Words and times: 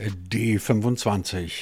D25, 0.00 1.52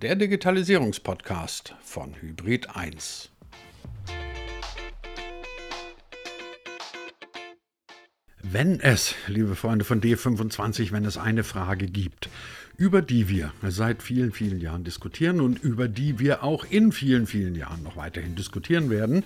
der 0.00 0.16
Digitalisierungspodcast 0.16 1.74
von 1.84 2.14
Hybrid 2.22 2.74
1. 2.74 3.30
Wenn 8.42 8.80
es, 8.80 9.14
liebe 9.26 9.54
Freunde 9.56 9.84
von 9.84 10.00
D25, 10.00 10.90
wenn 10.92 11.04
es 11.04 11.18
eine 11.18 11.44
Frage 11.44 11.84
gibt, 11.84 12.30
über 12.78 13.00
die 13.02 13.28
wir 13.28 13.52
seit 13.62 14.02
vielen, 14.02 14.32
vielen 14.32 14.60
Jahren 14.60 14.84
diskutieren 14.84 15.40
und 15.40 15.62
über 15.62 15.88
die 15.88 16.18
wir 16.18 16.42
auch 16.42 16.64
in 16.68 16.92
vielen, 16.92 17.26
vielen 17.26 17.54
Jahren 17.54 17.82
noch 17.82 17.96
weiterhin 17.96 18.34
diskutieren 18.34 18.90
werden, 18.90 19.24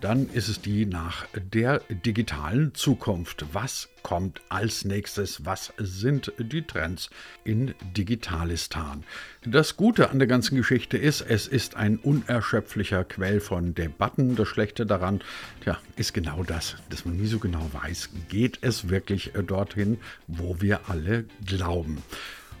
dann 0.00 0.28
ist 0.30 0.48
es 0.48 0.60
die 0.60 0.84
nach 0.84 1.26
der 1.34 1.80
digitalen 1.88 2.74
Zukunft. 2.74 3.46
Was 3.52 3.88
kommt 4.02 4.40
als 4.48 4.84
nächstes? 4.84 5.44
Was 5.44 5.72
sind 5.78 6.32
die 6.38 6.62
Trends 6.62 7.08
in 7.44 7.74
Digitalistan? 7.96 9.04
Das 9.44 9.76
Gute 9.76 10.10
an 10.10 10.18
der 10.18 10.26
ganzen 10.26 10.56
Geschichte 10.56 10.98
ist, 10.98 11.20
es 11.20 11.46
ist 11.46 11.76
ein 11.76 11.98
unerschöpflicher 11.98 13.04
Quell 13.04 13.40
von 13.40 13.74
Debatten. 13.74 14.34
Das 14.34 14.48
Schlechte 14.48 14.86
daran, 14.86 15.20
ja, 15.64 15.78
ist 15.96 16.14
genau 16.14 16.42
das, 16.42 16.76
dass 16.90 17.04
man 17.04 17.16
nie 17.16 17.26
so 17.26 17.38
genau 17.38 17.70
weiß, 17.72 18.10
geht 18.28 18.58
es 18.62 18.88
wirklich 18.88 19.32
dorthin, 19.46 19.98
wo 20.26 20.60
wir 20.60 20.88
alle 20.88 21.26
glauben. 21.46 21.98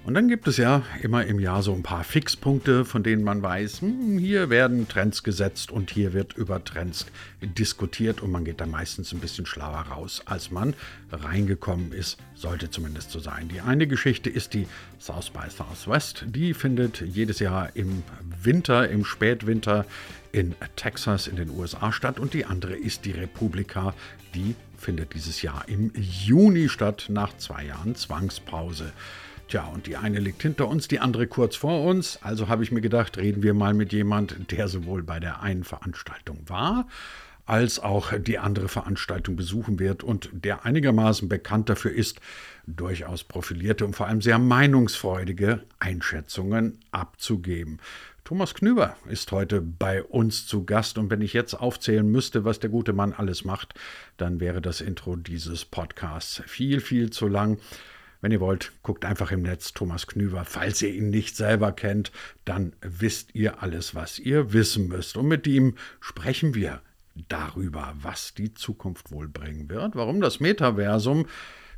Und 0.04 0.14
dann 0.14 0.26
gibt 0.26 0.48
es 0.48 0.56
ja 0.56 0.82
immer 1.00 1.24
im 1.26 1.38
Jahr 1.38 1.62
so 1.62 1.72
ein 1.72 1.84
paar 1.84 2.02
Fixpunkte, 2.02 2.84
von 2.84 3.04
denen 3.04 3.22
man 3.22 3.40
weiß, 3.40 3.82
hm, 3.82 4.18
hier 4.18 4.50
werden 4.50 4.88
Trends 4.88 5.22
gesetzt 5.22 5.70
und 5.70 5.92
hier 5.92 6.12
wird 6.12 6.32
über 6.36 6.64
Trends 6.64 7.06
diskutiert 7.40 8.20
und 8.20 8.32
man 8.32 8.44
geht 8.44 8.60
da 8.60 8.66
meistens 8.66 9.12
ein 9.12 9.20
bisschen 9.20 9.46
schlauer 9.46 9.86
raus, 9.92 10.20
als 10.24 10.50
man 10.50 10.74
reingekommen 11.12 11.92
ist, 11.92 12.18
sollte 12.34 12.68
zumindest 12.68 13.12
so 13.12 13.20
sein. 13.20 13.48
Die 13.48 13.60
eine 13.60 13.86
Geschichte 13.86 14.28
ist 14.28 14.54
die 14.54 14.66
South 14.98 15.30
by 15.30 15.48
Southwest, 15.48 16.24
die 16.26 16.52
findet 16.52 17.00
jedes 17.02 17.38
Jahr 17.38 17.70
im 17.76 18.02
Winter, 18.42 18.88
im 18.88 19.04
Spätwinter 19.04 19.86
in 20.32 20.56
Texas 20.74 21.28
in 21.28 21.36
den 21.36 21.50
USA 21.50 21.92
statt 21.92 22.18
und 22.18 22.34
die 22.34 22.44
andere 22.44 22.74
ist 22.74 23.04
die 23.04 23.12
Republika, 23.12 23.94
die 24.34 24.56
findet 24.76 25.14
dieses 25.14 25.42
Jahr 25.42 25.62
im 25.68 25.92
Juni 25.94 26.68
statt, 26.68 27.06
nach 27.08 27.36
zwei 27.36 27.66
Jahren 27.66 27.94
Zwangspause. 27.94 28.92
Tja, 29.48 29.66
und 29.66 29.86
die 29.86 29.96
eine 29.96 30.18
liegt 30.18 30.42
hinter 30.42 30.68
uns, 30.68 30.88
die 30.88 31.00
andere 31.00 31.26
kurz 31.26 31.56
vor 31.56 31.84
uns. 31.84 32.18
Also 32.22 32.48
habe 32.48 32.62
ich 32.62 32.72
mir 32.72 32.80
gedacht, 32.80 33.18
reden 33.18 33.42
wir 33.42 33.54
mal 33.54 33.74
mit 33.74 33.92
jemand, 33.92 34.50
der 34.50 34.68
sowohl 34.68 35.02
bei 35.02 35.20
der 35.20 35.42
einen 35.42 35.64
Veranstaltung 35.64 36.48
war, 36.48 36.86
als 37.44 37.78
auch 37.78 38.12
die 38.18 38.38
andere 38.38 38.68
Veranstaltung 38.68 39.36
besuchen 39.36 39.78
wird 39.78 40.02
und 40.02 40.30
der 40.32 40.64
einigermaßen 40.64 41.28
bekannt 41.28 41.68
dafür 41.68 41.92
ist, 41.92 42.20
durchaus 42.66 43.24
profilierte 43.24 43.84
und 43.84 43.94
vor 43.94 44.06
allem 44.06 44.22
sehr 44.22 44.38
meinungsfreudige 44.38 45.62
Einschätzungen 45.78 46.78
abzugeben. 46.92 47.78
Thomas 48.24 48.54
Knüber 48.54 48.96
ist 49.10 49.32
heute 49.32 49.60
bei 49.60 50.02
uns 50.02 50.46
zu 50.46 50.64
Gast 50.64 50.96
und 50.96 51.10
wenn 51.10 51.20
ich 51.20 51.32
jetzt 51.32 51.54
aufzählen 51.54 52.08
müsste, 52.08 52.44
was 52.44 52.60
der 52.60 52.70
gute 52.70 52.92
Mann 52.92 53.12
alles 53.12 53.44
macht, 53.44 53.74
dann 54.16 54.38
wäre 54.38 54.62
das 54.62 54.80
Intro 54.80 55.16
dieses 55.16 55.64
Podcasts 55.64 56.40
viel, 56.46 56.80
viel 56.80 57.10
zu 57.10 57.26
lang. 57.26 57.58
Wenn 58.22 58.30
ihr 58.30 58.40
wollt, 58.40 58.72
guckt 58.82 59.04
einfach 59.04 59.32
im 59.32 59.42
Netz 59.42 59.72
Thomas 59.72 60.06
Knüver. 60.06 60.44
Falls 60.44 60.80
ihr 60.80 60.94
ihn 60.94 61.10
nicht 61.10 61.36
selber 61.36 61.72
kennt, 61.72 62.12
dann 62.44 62.72
wisst 62.80 63.34
ihr 63.34 63.62
alles, 63.62 63.96
was 63.96 64.20
ihr 64.20 64.52
wissen 64.52 64.86
müsst. 64.86 65.16
Und 65.16 65.26
mit 65.26 65.46
ihm 65.48 65.74
sprechen 66.00 66.54
wir 66.54 66.80
darüber, 67.28 67.94
was 68.00 68.32
die 68.32 68.54
Zukunft 68.54 69.10
wohl 69.10 69.28
bringen 69.28 69.68
wird, 69.68 69.96
warum 69.96 70.20
das 70.20 70.38
Metaversum 70.38 71.26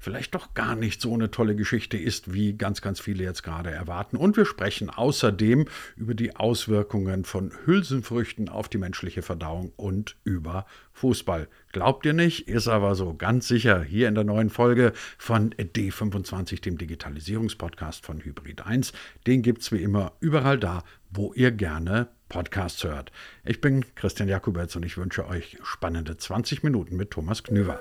vielleicht 0.05 0.35
doch 0.35 0.53
gar 0.53 0.77
nicht 0.77 1.01
so 1.01 1.15
eine 1.15 1.31
tolle 1.31 1.57
Geschichte 1.57 1.97
ist, 1.97 2.35
wie 2.35 2.53
ganz, 2.53 2.83
ganz 2.83 3.01
viele 3.01 3.25
jetzt 3.25 3.43
gerade 3.43 3.71
erwarten. 3.71 4.19
Und 4.19 4.37
wir 4.37 4.45
sprechen 4.45 4.91
außerdem 4.91 5.65
über 5.97 6.15
die 6.15 6.37
Auswirkungen 6.37 7.25
von 7.25 7.53
Hülsenfrüchten 7.65 8.51
auf 8.51 8.69
die 8.69 8.77
menschliche 8.77 9.23
Verdauung 9.23 9.73
und 9.77 10.17
über 10.23 10.67
Fußball. 10.93 11.49
Glaubt 11.73 12.05
ihr 12.05 12.13
nicht, 12.13 12.49
ist 12.49 12.69
aber 12.69 12.95
so 12.95 13.15
ganz 13.15 13.49
sicher 13.49 13.83
hier 13.83 14.09
in 14.09 14.15
der 14.15 14.25
neuen 14.25 14.51
Folge 14.51 14.93
von 15.17 15.55
D25, 15.55 16.61
dem 16.61 16.77
Digitalisierungspodcast 16.77 18.05
von 18.05 18.23
Hybrid 18.23 18.67
1. 18.67 18.93
Den 19.27 19.41
gibt 19.41 19.63
es 19.63 19.73
wie 19.73 19.83
immer 19.83 20.13
überall 20.21 20.59
da, 20.59 20.85
wo 21.11 21.33
ihr 21.33 21.51
gerne 21.51 22.09
Podcasts 22.29 22.85
hört. 22.85 23.11
Ich 23.45 23.63
bin 23.63 23.87
Christian 23.95 24.29
Jakubetz 24.29 24.77
und 24.77 24.85
ich 24.85 24.99
wünsche 24.99 25.27
euch 25.27 25.57
spannende 25.63 26.19
20 26.19 26.63
Minuten 26.63 26.97
mit 26.97 27.11
Thomas 27.11 27.43
Knüver. 27.43 27.81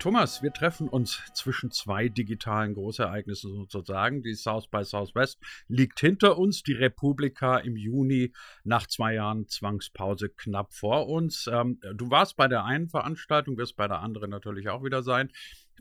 Thomas, 0.00 0.42
wir 0.42 0.50
treffen 0.50 0.88
uns 0.88 1.22
zwischen 1.34 1.70
zwei 1.72 2.08
digitalen 2.08 2.72
Großereignissen 2.72 3.52
sozusagen. 3.52 4.22
Die 4.22 4.32
South 4.32 4.66
by 4.70 4.82
Southwest 4.82 5.38
liegt 5.68 6.00
hinter 6.00 6.38
uns, 6.38 6.62
die 6.62 6.72
Republika 6.72 7.58
im 7.58 7.76
Juni 7.76 8.32
nach 8.64 8.86
zwei 8.86 9.12
Jahren 9.12 9.46
Zwangspause 9.46 10.30
knapp 10.30 10.72
vor 10.72 11.06
uns. 11.06 11.46
Ähm, 11.52 11.80
du 11.94 12.10
warst 12.10 12.38
bei 12.38 12.48
der 12.48 12.64
einen 12.64 12.88
Veranstaltung, 12.88 13.58
wirst 13.58 13.76
bei 13.76 13.88
der 13.88 14.00
anderen 14.00 14.30
natürlich 14.30 14.70
auch 14.70 14.82
wieder 14.82 15.02
sein. 15.02 15.30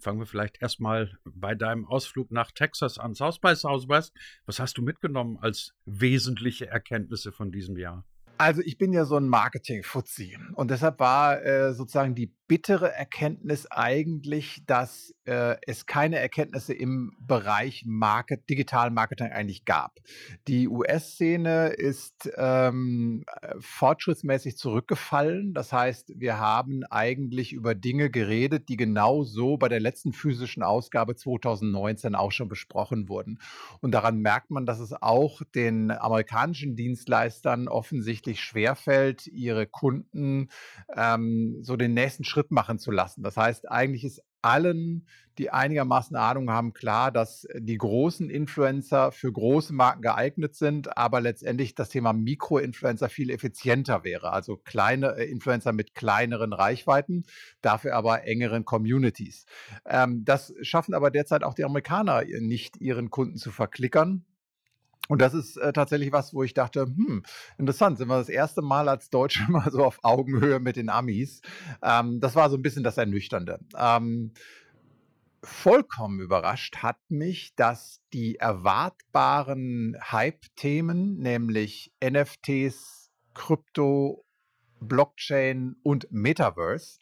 Fangen 0.02 0.20
wir 0.20 0.26
vielleicht 0.26 0.62
erstmal 0.62 1.18
bei 1.24 1.56
deinem 1.56 1.86
Ausflug 1.86 2.30
nach 2.30 2.52
Texas 2.52 2.98
an. 2.98 3.16
South 3.16 3.40
by 3.40 3.56
Southwest, 3.56 4.14
was 4.46 4.60
hast 4.60 4.78
du 4.78 4.82
mitgenommen 4.82 5.38
als 5.40 5.72
wesentliche 5.86 6.68
Erkenntnisse 6.68 7.32
von 7.32 7.54
diesem 7.54 7.78
Jahr? 7.78 8.06
Also 8.38 8.62
ich 8.62 8.78
bin 8.78 8.92
ja 8.92 9.06
so 9.06 9.16
ein 9.16 9.30
Marketing-Fuzzi 9.30 10.38
und 10.56 10.72
deshalb 10.72 11.00
war 11.00 11.42
äh, 11.42 11.74
sozusagen 11.74 12.16
die 12.16 12.34
bittere 12.50 12.92
Erkenntnis 12.92 13.68
eigentlich, 13.68 14.64
dass 14.66 15.14
äh, 15.26 15.56
es 15.68 15.86
keine 15.86 16.18
Erkenntnisse 16.18 16.74
im 16.74 17.16
Bereich 17.20 17.84
Market, 17.86 18.50
Digital 18.50 18.90
Marketing 18.90 19.28
eigentlich 19.28 19.66
gab. 19.66 20.00
Die 20.48 20.68
US-Szene 20.68 21.68
ist 21.68 22.28
ähm, 22.38 23.24
fortschrittsmäßig 23.60 24.58
zurückgefallen. 24.58 25.54
Das 25.54 25.72
heißt, 25.72 26.14
wir 26.16 26.40
haben 26.40 26.84
eigentlich 26.90 27.54
über 27.54 27.76
Dinge 27.76 28.10
geredet, 28.10 28.68
die 28.68 28.78
genau 28.78 29.24
so 29.24 29.58
bei 29.58 29.70
der 29.70 29.80
letzten 29.80 30.12
physischen 30.12 30.64
Ausgabe 30.64 31.16
2019 31.16 32.16
auch 32.16 32.32
schon 32.32 32.50
besprochen 32.50 33.10
wurden. 33.10 33.40
Und 33.80 33.92
daran 33.92 34.18
merkt 34.18 34.50
man, 34.50 34.66
dass 34.66 34.80
es 34.80 35.00
auch 35.00 35.44
den 35.54 35.92
amerikanischen 35.92 36.76
Dienstleistern 36.76 37.68
offensichtlich 37.68 38.42
schwerfällt, 38.42 39.28
ihre 39.28 39.68
Kunden 39.68 40.50
ähm, 40.96 41.60
so 41.62 41.78
den 41.78 41.94
nächsten 41.94 42.24
Schritt 42.24 42.39
Schritt 42.40 42.52
machen 42.52 42.80
zu 42.80 42.92
lassen. 42.92 43.24
Das 43.24 43.36
heißt, 43.38 43.70
eigentlich 43.70 44.06
ist 44.06 44.24
allen, 44.42 45.06
die 45.38 45.50
einigermaßen 45.50 46.16
Ahnung 46.16 46.50
haben, 46.50 46.72
klar, 46.72 47.12
dass 47.12 47.46
die 47.54 47.78
großen 47.78 48.30
Influencer 48.30 49.12
für 49.12 49.32
große 49.32 49.74
Marken 49.74 50.02
geeignet 50.02 50.56
sind, 50.56 50.98
aber 50.98 51.20
letztendlich 51.20 51.76
das 51.76 51.90
Thema 51.90 52.14
Mikroinfluencer 52.14 53.10
viel 53.10 53.30
effizienter 53.30 54.06
wäre. 54.06 54.32
Also 54.32 54.56
kleine 54.56 55.18
äh, 55.18 55.30
Influencer 55.30 55.74
mit 55.74 55.96
kleineren 55.96 56.54
Reichweiten, 56.54 57.26
dafür 57.62 57.96
aber 57.96 58.26
engeren 58.26 58.64
Communities. 58.64 59.46
Ähm, 59.86 60.24
das 60.24 60.54
schaffen 60.62 60.94
aber 60.94 61.12
derzeit 61.12 61.44
auch 61.44 61.54
die 61.54 61.66
Amerikaner 61.66 62.24
nicht, 62.40 62.78
ihren 62.80 63.10
Kunden 63.10 63.36
zu 63.36 63.52
verklickern. 63.52 64.26
Und 65.10 65.22
das 65.22 65.34
ist 65.34 65.58
äh, 65.58 65.74
tatsächlich 65.74 66.12
was, 66.12 66.34
wo 66.36 66.44
ich 66.44 66.54
dachte, 66.54 66.84
hm, 66.84 67.24
interessant, 67.58 67.98
sind 67.98 68.08
wir 68.08 68.20
das 68.20 68.30
erste 68.30 68.62
Mal 68.62 68.88
als 68.88 69.10
Deutsche 69.10 69.44
mal 69.52 69.70
so 69.72 69.84
auf 69.84 70.00
Augenhöhe 70.04 70.60
mit 70.60 70.76
den 70.76 70.90
Amis. 70.90 71.42
Ähm, 71.82 72.20
das 72.22 72.36
war 72.36 72.50
so 72.50 72.58
ein 72.58 72.62
bisschen 72.62 72.84
das 72.84 72.98
Ernüchternde. 72.98 73.60
Ähm, 73.76 74.32
vollkommen 75.44 76.20
überrascht 76.20 76.78
hat 76.78 76.98
mich, 77.10 77.56
dass 77.56 78.02
die 78.14 78.36
erwartbaren 78.36 79.98
Hype-Themen, 80.00 81.18
nämlich 81.18 81.92
NFTs, 82.04 83.12
Krypto, 83.34 84.24
Blockchain 84.80 85.76
und 85.82 86.08
Metaverse, 86.12 87.00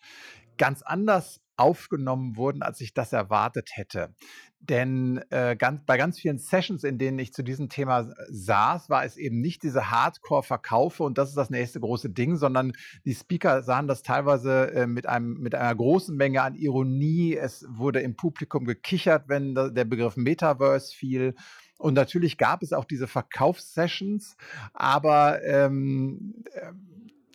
ganz 0.57 0.81
anders 0.81 1.41
aufgenommen 1.57 2.37
wurden, 2.37 2.61
als 2.61 2.79
ich 2.79 2.93
das 2.93 3.11
erwartet 3.11 3.71
hätte. 3.73 4.15
Denn 4.59 5.21
äh, 5.29 5.55
ganz, 5.55 5.81
bei 5.85 5.97
ganz 5.97 6.19
vielen 6.19 6.39
Sessions, 6.39 6.83
in 6.83 6.97
denen 6.97 7.19
ich 7.19 7.33
zu 7.33 7.43
diesem 7.43 7.69
Thema 7.69 8.01
äh, 8.01 8.13
saß, 8.29 8.89
war 8.89 9.05
es 9.05 9.15
eben 9.15 9.39
nicht 9.39 9.63
diese 9.63 9.91
Hardcore-Verkaufe 9.91 11.03
und 11.03 11.17
das 11.17 11.29
ist 11.29 11.37
das 11.37 11.49
nächste 11.49 11.79
große 11.79 12.09
Ding, 12.09 12.35
sondern 12.37 12.73
die 13.05 13.13
Speaker 13.13 13.61
sahen 13.63 13.87
das 13.87 14.03
teilweise 14.03 14.71
äh, 14.73 14.87
mit, 14.87 15.07
einem, 15.07 15.39
mit 15.39 15.55
einer 15.55 15.75
großen 15.75 16.15
Menge 16.15 16.41
an 16.41 16.55
Ironie. 16.55 17.35
Es 17.35 17.65
wurde 17.69 18.01
im 18.01 18.15
Publikum 18.15 18.65
gekichert, 18.65 19.25
wenn 19.27 19.53
der 19.55 19.85
Begriff 19.85 20.17
Metaverse 20.17 20.95
fiel. 20.95 21.35
Und 21.77 21.93
natürlich 21.93 22.37
gab 22.37 22.63
es 22.63 22.73
auch 22.73 22.85
diese 22.85 23.07
Verkaufssessions, 23.07 24.35
aber 24.73 25.43
ähm, 25.43 26.43
äh, 26.53 26.71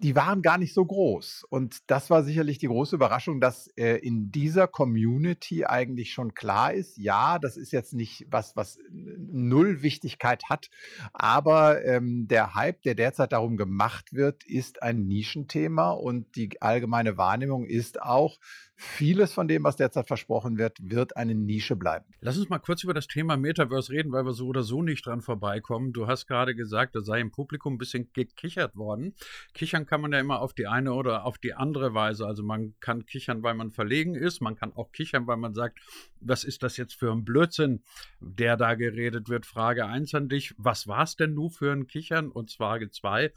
die 0.02 0.16
waren 0.16 0.42
gar 0.42 0.58
nicht 0.58 0.74
so 0.74 0.84
groß. 0.84 1.44
Und 1.48 1.78
das 1.86 2.10
war 2.10 2.24
sicherlich 2.24 2.58
die 2.58 2.66
große 2.66 2.96
Überraschung, 2.96 3.40
dass 3.40 3.68
äh, 3.76 3.98
in 3.98 4.32
dieser 4.32 4.66
Community 4.66 5.64
eigentlich 5.64 6.12
schon 6.12 6.34
klar 6.34 6.72
ist, 6.74 6.98
ja, 6.98 7.38
das 7.38 7.56
ist 7.56 7.72
jetzt 7.72 7.94
nicht 7.94 8.26
was, 8.28 8.56
was 8.56 8.78
null 8.90 9.82
Wichtigkeit 9.82 10.42
hat, 10.50 10.70
aber 11.12 11.84
ähm, 11.84 12.26
der 12.26 12.54
Hype, 12.54 12.82
der 12.82 12.96
derzeit 12.96 13.32
darum 13.32 13.56
gemacht 13.56 14.12
wird, 14.12 14.44
ist 14.44 14.82
ein 14.82 15.06
Nischenthema 15.06 15.90
und 15.90 16.34
die 16.34 16.60
allgemeine 16.60 17.16
Wahrnehmung 17.16 17.64
ist 17.64 18.02
auch, 18.02 18.38
vieles 18.82 19.32
von 19.32 19.48
dem, 19.48 19.64
was 19.64 19.76
derzeit 19.76 20.06
versprochen 20.06 20.58
wird, 20.58 20.78
wird 20.82 21.16
eine 21.16 21.34
Nische 21.34 21.76
bleiben. 21.76 22.04
Lass 22.20 22.36
uns 22.36 22.48
mal 22.48 22.58
kurz 22.58 22.82
über 22.82 22.94
das 22.94 23.06
Thema 23.06 23.36
Metaverse 23.36 23.92
reden, 23.92 24.12
weil 24.12 24.24
wir 24.24 24.32
so 24.32 24.48
oder 24.48 24.62
so 24.62 24.82
nicht 24.82 25.06
dran 25.06 25.22
vorbeikommen. 25.22 25.92
Du 25.92 26.06
hast 26.06 26.26
gerade 26.26 26.54
gesagt, 26.54 26.94
da 26.94 27.00
sei 27.00 27.20
im 27.20 27.30
Publikum 27.30 27.74
ein 27.74 27.78
bisschen 27.78 28.12
gekichert 28.12 28.76
worden. 28.76 29.14
Kichern 29.54 29.86
kann 29.86 30.00
man 30.00 30.12
ja 30.12 30.18
immer 30.18 30.40
auf 30.40 30.52
die 30.52 30.66
eine 30.66 30.92
oder 30.92 31.24
auf 31.24 31.38
die 31.38 31.54
andere 31.54 31.94
Weise. 31.94 32.26
Also 32.26 32.42
man 32.42 32.74
kann 32.80 33.06
kichern, 33.06 33.42
weil 33.42 33.54
man 33.54 33.70
verlegen 33.70 34.14
ist. 34.14 34.40
Man 34.40 34.56
kann 34.56 34.72
auch 34.74 34.92
kichern, 34.92 35.26
weil 35.26 35.36
man 35.36 35.54
sagt, 35.54 35.78
was 36.20 36.44
ist 36.44 36.62
das 36.62 36.76
jetzt 36.76 36.94
für 36.94 37.12
ein 37.12 37.24
Blödsinn, 37.24 37.82
der 38.20 38.56
da 38.56 38.74
geredet 38.74 39.28
wird. 39.28 39.46
Frage 39.46 39.86
1 39.86 40.14
an 40.14 40.28
dich. 40.28 40.54
Was 40.58 40.88
war 40.88 41.04
es 41.04 41.16
denn 41.16 41.34
nun 41.34 41.50
für 41.50 41.72
ein 41.72 41.86
Kichern? 41.86 42.30
Und 42.30 42.52
Frage 42.52 42.90
2, 42.90 43.32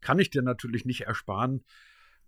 kann 0.00 0.18
ich 0.18 0.30
dir 0.30 0.42
natürlich 0.42 0.84
nicht 0.84 1.02
ersparen. 1.02 1.64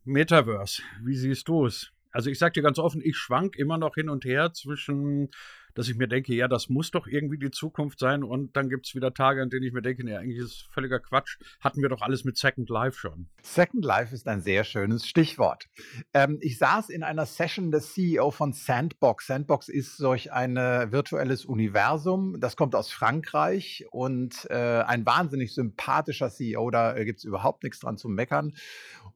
Metaverse, 0.05 0.83
wie 1.03 1.17
siehst 1.17 1.49
du 1.49 1.67
es? 1.67 1.93
Also 2.13 2.31
ich 2.31 2.39
sage 2.39 2.53
dir 2.53 2.63
ganz 2.63 2.79
offen, 2.79 3.01
ich 3.05 3.17
schwank 3.17 3.57
immer 3.57 3.79
noch 3.79 3.95
hin 3.95 4.09
und 4.09 4.25
her 4.25 4.53
zwischen 4.53 5.31
dass 5.75 5.89
ich 5.89 5.97
mir 5.97 6.09
denke, 6.09 6.35
ja, 6.35 6.49
das 6.49 6.69
muss 6.69 6.91
doch 6.91 7.07
irgendwie 7.07 7.39
die 7.39 7.51
Zukunft 7.51 7.99
sein. 7.99 8.23
Und 8.23 8.57
dann 8.57 8.69
gibt 8.69 8.87
es 8.87 8.95
wieder 8.95 9.15
Tage, 9.15 9.43
an 9.43 9.51
denen 9.51 9.65
ich 9.65 9.73
mir 9.73 9.83
denke, 9.83 10.05
nee, 10.05 10.17
eigentlich 10.17 10.39
ist 10.39 10.69
völliger 10.73 11.01
Quatsch. 11.01 11.39
Hatten 11.61 11.83
wir 11.83 11.89
doch 11.89 12.03
alles 12.03 12.25
mit 12.25 12.37
Second 12.37 12.69
Life 12.69 12.99
schon. 12.99 13.29
Second 13.43 13.85
Life 13.85 14.15
ist 14.15 14.27
ein 14.29 14.41
sehr 14.41 14.65
schönes 14.65 15.07
Stichwort. 15.07 15.69
Ähm, 16.15 16.39
ich 16.41 16.59
saß 16.59 16.89
in 16.91 17.03
einer 17.03 17.27
Session 17.27 17.71
des 17.71 17.93
CEO 17.95 18.31
von 18.31 18.53
Sandbox. 18.53 19.27
Sandbox 19.27 19.69
ist 19.69 19.97
solch 19.97 20.33
ein 20.33 20.57
virtuelles 20.57 21.45
Universum. 21.45 22.39
Das 22.41 22.57
kommt 22.57 22.75
aus 22.75 22.91
Frankreich 22.91 23.87
und 23.91 24.47
äh, 24.51 24.83
ein 24.83 25.07
wahnsinnig 25.07 25.55
sympathischer 25.55 26.31
CEO. 26.31 26.71
Da 26.71 26.97
äh, 26.97 27.05
gibt 27.05 27.19
es 27.19 27.25
überhaupt 27.25 27.63
nichts 27.63 27.81
dran 27.81 27.97
zu 27.97 28.09
meckern. 28.09 28.55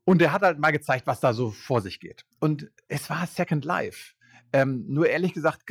Und 0.05 0.21
er 0.23 0.33
hat 0.33 0.43
halt 0.43 0.59
mal 0.59 0.71
gezeigt, 0.71 1.07
was 1.07 1.21
da 1.21 1.33
so 1.33 1.51
vor 1.51 1.81
sich 1.81 2.01
geht. 2.01 2.25
Und 2.41 2.71
es 2.89 3.09
war 3.09 3.27
Second 3.27 3.65
Life. 3.65 4.15
Ähm, 4.53 4.85
nur 4.87 5.09
ehrlich 5.09 5.33
gesagt, 5.33 5.67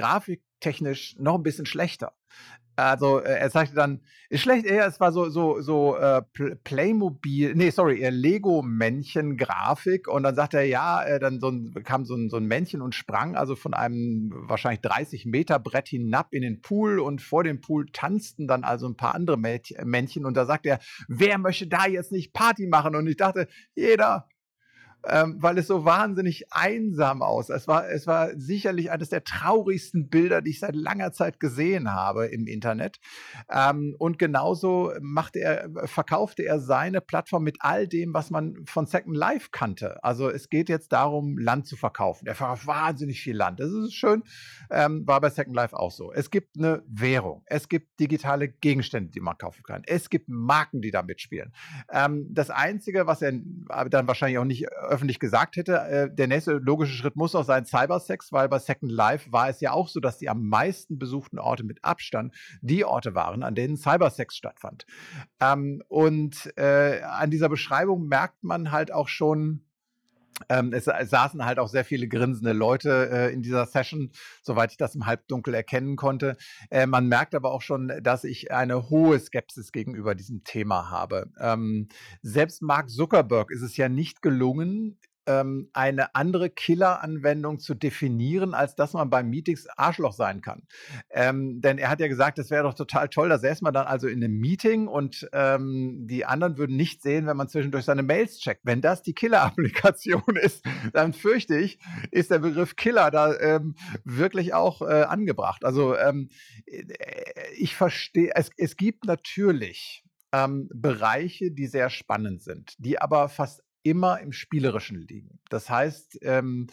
grafiktechnisch 0.64 1.16
noch 1.20 1.36
ein 1.36 1.44
bisschen 1.44 1.66
schlechter. 1.66 2.14
Also 2.76 3.20
äh, 3.20 3.38
er 3.38 3.52
sagte 3.52 3.76
dann, 3.76 4.02
ist 4.30 4.42
schlecht, 4.42 4.66
eher, 4.66 4.88
es 4.88 5.00
war 5.00 5.12
so, 5.12 5.30
so, 5.30 5.62
so 5.62 5.96
äh, 5.96 6.24
Playmobil, 6.64 7.54
nee, 7.54 7.70
sorry, 7.70 8.04
Lego-Männchen-Grafik 8.10 10.08
und 10.08 10.24
dann 10.24 10.34
sagte 10.34 10.58
er, 10.58 10.66
ja, 10.66 11.04
äh, 11.04 11.20
dann 11.20 11.40
so 11.40 11.50
ein, 11.50 11.72
kam 11.84 12.04
so 12.04 12.16
ein, 12.16 12.32
so 12.32 12.38
ein 12.38 12.48
Männchen 12.48 12.82
und 12.82 12.96
sprang 12.96 13.36
also 13.36 13.56
von 13.56 13.76
einem 13.76 14.32
wahrscheinlich 14.34 14.82
30 14.82 15.28
Meter 15.28 15.60
Brett 15.60 15.88
hinab 15.88 16.34
in 16.34 16.42
den 16.42 16.62
Pool 16.62 16.98
und 16.98 17.22
vor 17.22 17.44
dem 17.44 17.62
Pool 17.62 17.86
tanzten 17.94 18.48
dann 18.48 18.64
also 18.64 18.88
ein 18.88 18.98
paar 18.98 19.14
andere 19.14 19.38
Männchen 19.38 20.26
und 20.26 20.36
da 20.36 20.48
sagte 20.48 20.70
er, 20.70 20.80
wer 21.08 21.38
möchte 21.38 21.68
da 21.68 21.86
jetzt 21.86 22.12
nicht 22.12 22.34
Party 22.34 22.66
machen? 22.66 22.96
Und 22.96 23.06
ich 23.06 23.18
dachte, 23.18 23.48
jeder, 23.76 24.28
ähm, 25.08 25.38
weil 25.40 25.58
es 25.58 25.68
so 25.68 25.86
wahnsinnig 25.86 26.52
einsam 26.52 27.22
aus. 27.22 27.50
Es 27.50 27.68
war, 27.68 27.90
es 27.90 28.08
war 28.08 28.30
sicherlich 28.36 28.92
eines 28.92 29.10
der 29.10 29.24
traurigsten 29.24 30.10
Bilder, 30.10 30.42
die 30.42 30.52
ich 30.52 30.60
seit 30.60 30.76
langer 30.76 31.12
Zeit 31.12 31.40
gesehen 31.40 31.92
habe 31.94 32.28
im 32.28 32.48
Internet. 32.48 33.00
Ähm, 33.50 33.96
und 34.00 34.20
genauso 34.20 34.92
machte 35.02 35.40
er, 35.40 35.70
verkaufte 35.86 36.44
er 36.44 36.60
seine 36.60 37.02
Plattform 37.02 37.44
mit 37.44 37.58
all 37.60 37.88
dem, 37.88 38.14
was 38.14 38.30
man 38.30 38.66
von 38.66 38.86
Second 38.86 39.16
Life 39.16 39.50
kannte. 39.52 40.04
Also 40.04 40.30
es 40.30 40.50
geht 40.50 40.70
jetzt 40.70 40.92
darum, 40.94 41.38
Land 41.38 41.68
zu 41.68 41.76
verkaufen. 41.76 42.28
Er 42.28 42.36
verkauft 42.36 42.68
wahnsinnig 42.68 43.22
viel 43.22 43.36
Land. 43.36 43.60
Das 43.60 43.72
ist 43.72 43.94
schön. 43.94 44.24
Ähm, 44.70 45.06
war 45.06 45.20
bei 45.22 45.30
Second 45.30 45.56
Life 45.56 45.78
auch 45.78 45.92
so. 45.92 46.12
Es 46.14 46.32
gibt 46.32 46.58
eine 46.58 46.84
Währung. 46.88 47.44
Es 47.46 47.68
gibt 47.68 48.00
digitale 48.00 48.48
Gegenstände, 48.48 49.12
die 49.12 49.20
man 49.20 49.38
kaufen 49.38 49.64
kann. 49.64 49.84
Es 49.86 50.10
gibt 50.10 50.30
Marken, 50.30 50.82
die 50.82 50.92
da 50.92 51.04
mitspielen. 51.04 51.54
Ähm, 51.92 52.28
das 52.30 52.50
Einzige, 52.50 53.08
was 53.08 53.22
er 53.22 53.34
dann 53.90 54.08
wahrscheinlich 54.08 54.38
auch 54.38 54.46
nicht 54.46 54.66
öffentlich 54.94 55.20
gesagt 55.20 55.56
hätte, 55.56 55.78
äh, 55.80 56.14
der 56.14 56.28
nächste 56.28 56.54
logische 56.54 56.94
Schritt 56.94 57.16
muss 57.16 57.36
auch 57.36 57.44
sein 57.44 57.66
Cybersex, 57.66 58.32
weil 58.32 58.48
bei 58.48 58.60
Second 58.60 58.92
Life 58.92 59.32
war 59.32 59.50
es 59.50 59.60
ja 59.60 59.72
auch 59.72 59.88
so, 59.88 60.00
dass 60.00 60.20
die 60.20 60.30
am 60.30 60.48
meisten 60.48 61.00
besuchten 61.00 61.40
Orte 61.40 61.64
mit 61.64 61.84
Abstand 61.84 62.34
die 62.62 62.86
Orte 62.86 63.16
waren, 63.16 63.44
an 63.44 63.56
denen 63.56 63.76
Cybersex 63.76 64.36
stattfand. 64.36 64.86
Ähm, 65.42 65.82
und 65.88 66.56
äh, 66.58 67.02
an 67.02 67.32
dieser 67.32 67.50
Beschreibung 67.50 68.08
merkt 68.08 68.44
man 68.44 68.72
halt 68.72 68.94
auch 68.94 69.08
schon, 69.08 69.66
ähm, 70.50 70.74
es, 70.74 70.86
saßen 70.86 71.46
halt 71.46 71.60
auch 71.60 71.68
sehr 71.68 71.86
viele 71.86 72.08
grinsende 72.08 72.54
Leute 72.54 73.10
äh, 73.12 73.34
in 73.34 73.42
dieser 73.42 73.66
Session, 73.66 74.12
soweit 74.42 74.72
ich 74.72 74.78
das 74.78 74.96
im 74.96 75.06
Halbdunkel 75.06 75.54
erkennen 75.54 75.96
konnte. 75.96 76.38
Äh, 76.70 76.86
man 76.86 77.08
merkt 77.08 77.36
aber 77.36 77.52
auch 77.52 77.62
schon, 77.62 77.92
dass 78.02 78.24
ich 78.24 78.52
eine 78.52 78.90
hohe 78.90 79.20
Skepsis 79.20 79.72
gegenüber 79.72 80.16
diesem 80.16 80.44
Thema 80.44 80.90
habe. 80.90 81.32
Ähm, 81.40 81.88
selbst 82.22 82.62
Mark 82.62 82.90
Zuckerberg 82.90 83.52
ist 83.52 83.62
es 83.62 83.78
ja 83.78 83.90
nicht 83.90 84.22
gelungen, 84.22 84.98
ähm, 85.28 85.70
eine 85.74 86.16
andere 86.16 86.50
Killer-Anwendung 86.50 87.60
zu 87.60 87.74
definieren, 87.74 88.54
als 88.54 88.76
dass 88.76 88.94
man 88.94 89.10
bei 89.10 89.24
Meetings 89.24 89.68
Arschloch 89.78 90.14
sein 90.14 90.42
kann. 90.42 90.64
Ähm, 91.10 91.62
denn 91.62 91.78
er 91.78 91.90
hat 91.90 92.00
ja 92.00 92.08
gesagt, 92.08 92.40
es 92.40 92.50
wäre 92.50 92.64
doch 92.64 92.74
total 92.74 93.10
toll, 93.10 93.30
da 93.30 93.38
säße 93.38 93.64
man 93.64 93.74
dann 93.74 93.88
also 93.88 94.08
in 94.08 94.24
einem 94.24 94.38
Meeting 94.38 94.88
und 94.88 95.28
ähm, 95.34 96.08
die 96.08 96.26
anderen 96.26 96.58
würden 96.58 96.76
nicht 96.76 97.02
sehen, 97.02 97.26
wenn 97.28 97.38
man 97.38 97.50
zwischendurch 97.50 97.86
seine 97.86 98.04
Mails 98.04 98.40
checkt. 98.40 98.62
Wenn 98.64 98.82
das 98.82 99.02
die 99.02 99.14
Killer-Applikation 99.14 100.36
ist, 100.42 100.66
dann 100.94 101.14
fürchte 101.14 101.58
ich, 101.58 101.80
ist 102.12 102.32
der 102.32 102.40
Begriff 102.40 102.76
Killer 102.76 103.12
da 103.12 103.38
ähm, 103.40 103.76
wirklich 104.04 104.54
auch 104.54 104.82
äh, 104.82 105.04
angebracht. 105.04 105.66
Also 105.66 105.98
ähm, 105.98 106.30
äh, 106.66 106.84
ich 107.58 107.76
verstehe, 107.76 108.32
es, 108.36 108.50
es 108.58 108.76
gibt 108.78 109.06
natürlich 109.06 110.04
ähm, 110.34 110.68
Bereiche, 110.74 111.52
die 111.52 111.68
sehr 111.68 111.90
spannend 111.90 112.42
sind, 112.42 112.74
die 112.80 113.00
aber 113.00 113.30
fast 113.30 113.64
immer 113.84 114.20
im 114.20 114.32
Spielerischen 114.32 115.00
liegen. 115.08 115.40
Das 115.50 115.70
heißt, 115.70 116.20
ähm, 116.22 116.68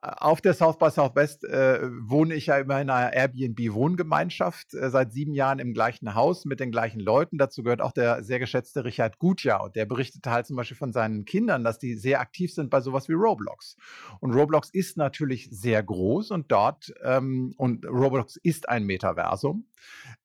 auf 0.00 0.40
der 0.40 0.54
South 0.54 0.78
by 0.78 0.90
Southwest 0.90 1.44
äh, 1.44 1.80
wohne 2.02 2.34
ich 2.34 2.46
ja 2.46 2.58
immer 2.58 2.80
in 2.80 2.90
einer 2.90 3.12
Airbnb-Wohngemeinschaft, 3.12 4.74
äh, 4.74 4.90
seit 4.90 5.12
sieben 5.12 5.34
Jahren 5.34 5.58
im 5.58 5.72
gleichen 5.72 6.14
Haus 6.14 6.44
mit 6.44 6.60
den 6.60 6.70
gleichen 6.70 7.00
Leuten. 7.00 7.38
Dazu 7.38 7.62
gehört 7.62 7.80
auch 7.80 7.92
der 7.92 8.22
sehr 8.22 8.38
geschätzte 8.38 8.84
Richard 8.84 9.18
Gutjahr 9.18 9.64
und 9.64 9.76
der 9.76 9.86
berichtete 9.86 10.30
halt 10.30 10.46
zum 10.46 10.56
Beispiel 10.56 10.76
von 10.76 10.92
seinen 10.92 11.24
Kindern, 11.24 11.64
dass 11.64 11.78
die 11.78 11.94
sehr 11.94 12.20
aktiv 12.20 12.52
sind 12.52 12.70
bei 12.70 12.80
sowas 12.80 13.08
wie 13.08 13.14
Roblox. 13.14 13.76
Und 14.20 14.34
Roblox 14.34 14.70
ist 14.70 14.96
natürlich 14.96 15.48
sehr 15.50 15.82
groß 15.82 16.30
und 16.30 16.52
dort, 16.52 16.92
ähm, 17.02 17.54
und 17.56 17.84
Roblox 17.86 18.36
ist 18.36 18.68
ein 18.68 18.84
Metaversum. 18.84 19.66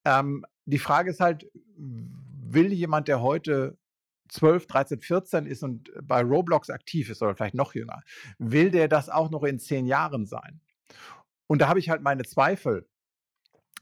Ähm, 0.06 0.46
die 0.66 0.80
Frage 0.80 1.10
ist 1.10 1.20
halt, 1.20 1.50
will 1.76 2.72
jemand, 2.72 3.08
der 3.08 3.22
heute 3.22 3.78
12, 4.34 4.66
13, 4.68 5.00
14 5.00 5.46
ist 5.46 5.64
und 5.64 5.92
bei 6.02 6.22
Roblox 6.22 6.70
aktiv 6.70 7.10
ist 7.10 7.22
oder 7.22 7.36
vielleicht 7.36 7.54
noch 7.54 7.76
jünger, 7.76 8.02
will 8.40 8.72
der 8.72 8.88
das 8.88 9.10
auch 9.10 9.30
noch 9.30 9.44
in 9.44 9.60
zehn 9.60 9.86
Jahren 9.86 10.26
sein? 10.26 10.60
Und 11.48 11.62
da 11.62 11.68
habe 11.68 11.80
ich 11.80 11.90
halt 11.90 12.02
meine 12.02 12.24
Zweifel. 12.24 12.88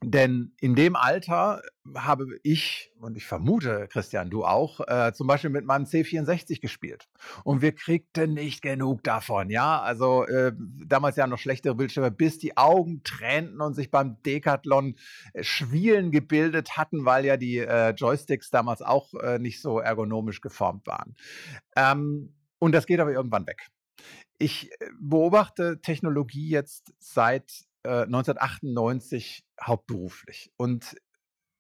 Denn 0.04 0.54
in 0.60 0.74
dem 0.74 0.96
Alter 0.96 1.62
habe 1.96 2.26
ich, 2.42 2.92
und 3.00 3.16
ich 3.16 3.26
vermute, 3.28 3.88
Christian, 3.88 4.32
du 4.32 4.44
auch, 4.44 4.80
äh, 4.88 5.14
zum 5.14 5.28
Beispiel 5.28 5.52
mit 5.52 5.66
meinem 5.66 5.86
C64 5.86 6.60
gespielt. 6.60 7.08
Und 7.44 7.62
wir 7.62 7.74
kriegten 7.74 8.34
nicht 8.34 8.64
genug 8.64 9.04
davon, 9.04 9.52
ja. 9.52 9.80
Also 9.80 10.26
äh, 10.26 10.54
damals 10.58 11.18
ja 11.18 11.28
noch 11.28 11.38
schlechtere 11.38 11.76
Bildschirme, 11.76 12.10
bis 12.10 12.40
die 12.40 12.58
Augen 12.58 13.04
tränten 13.04 13.62
und 13.62 13.76
sich 13.76 13.92
beim 13.92 14.18
Decathlon 14.24 14.96
äh, 15.34 15.44
Schwielen 15.44 16.10
gebildet 16.10 16.78
hatten, 16.78 17.06
weil 17.06 17.24
ja 17.24 17.38
die 17.38 17.60
äh, 17.60 17.92
Joysticks 17.92 18.50
damals 18.50 18.82
auch 18.82 19.14
äh, 19.14 19.38
nicht 19.38 19.62
so 19.62 19.80
ergonomisch 19.80 20.42
geformt 20.42 20.88
waren. 20.88 21.16
Ähm, 21.76 22.34
und 22.58 22.72
das 22.74 22.88
geht 22.88 23.00
aber 23.00 23.12
irgendwann 23.12 23.46
weg. 23.46 23.68
Ich 24.40 24.72
äh, 24.72 24.88
beobachte 25.00 25.80
Technologie 25.80 26.50
jetzt 26.50 26.92
seit 26.98 27.66
1998 27.88 29.44
äh, 29.44 29.64
hauptberuflich. 29.64 30.52
Und 30.58 30.96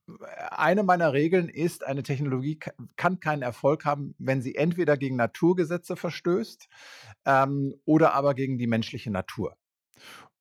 äh, 0.08 0.14
eine 0.52 0.84
meiner 0.84 1.14
Regeln 1.14 1.50
ist, 1.50 1.86
eine 1.86 2.04
Technologie 2.04 2.60
kann 2.96 3.20
keinen 3.20 3.42
Erfolg 3.42 3.86
haben, 3.86 4.16
wenn 4.18 4.42
sie 4.42 4.56
entweder 4.56 4.98
gegen 4.98 5.16
Naturgesetze 5.16 5.96
verstößt 5.96 6.68
ähm, 7.26 7.76
oder 7.86 8.14
aber 8.14 8.34
gegen 8.34 8.58
die 8.58 8.68
menschliche 8.68 9.12
Natur. 9.12 9.56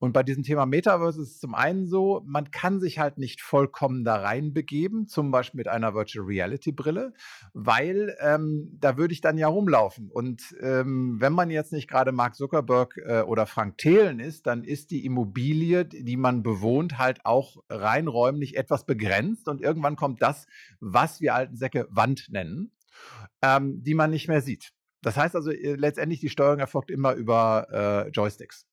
Und 0.00 0.12
bei 0.12 0.22
diesem 0.22 0.42
Thema 0.42 0.64
Metaverse 0.64 1.20
ist 1.20 1.30
es 1.32 1.40
zum 1.40 1.54
einen 1.54 1.86
so, 1.86 2.22
man 2.24 2.50
kann 2.50 2.80
sich 2.80 2.98
halt 2.98 3.18
nicht 3.18 3.42
vollkommen 3.42 4.02
da 4.02 4.16
reinbegeben, 4.16 5.06
zum 5.08 5.30
Beispiel 5.30 5.58
mit 5.58 5.68
einer 5.68 5.94
Virtual 5.94 6.24
Reality 6.24 6.72
Brille, 6.72 7.12
weil 7.52 8.16
ähm, 8.20 8.78
da 8.80 8.96
würde 8.96 9.12
ich 9.12 9.20
dann 9.20 9.36
ja 9.36 9.46
rumlaufen. 9.48 10.10
Und 10.10 10.56
ähm, 10.60 11.20
wenn 11.20 11.34
man 11.34 11.50
jetzt 11.50 11.72
nicht 11.72 11.86
gerade 11.86 12.12
Mark 12.12 12.34
Zuckerberg 12.34 12.96
äh, 12.96 13.20
oder 13.20 13.44
Frank 13.44 13.76
Thelen 13.76 14.20
ist, 14.20 14.46
dann 14.46 14.64
ist 14.64 14.90
die 14.90 15.04
Immobilie, 15.04 15.84
die 15.84 16.16
man 16.16 16.42
bewohnt, 16.42 16.96
halt 16.96 17.26
auch 17.26 17.58
rein 17.68 18.08
räumlich 18.08 18.56
etwas 18.56 18.86
begrenzt. 18.86 19.48
Und 19.48 19.60
irgendwann 19.60 19.96
kommt 19.96 20.22
das, 20.22 20.46
was 20.80 21.20
wir 21.20 21.34
alten 21.34 21.56
Säcke 21.56 21.86
Wand 21.90 22.28
nennen, 22.30 22.72
ähm, 23.42 23.82
die 23.82 23.94
man 23.94 24.10
nicht 24.10 24.28
mehr 24.28 24.40
sieht. 24.40 24.72
Das 25.02 25.18
heißt 25.18 25.36
also, 25.36 25.50
äh, 25.50 25.74
letztendlich 25.74 26.20
die 26.20 26.30
Steuerung 26.30 26.58
erfolgt 26.58 26.90
immer 26.90 27.12
über 27.12 27.66
äh, 27.70 28.10
Joysticks. 28.10 28.69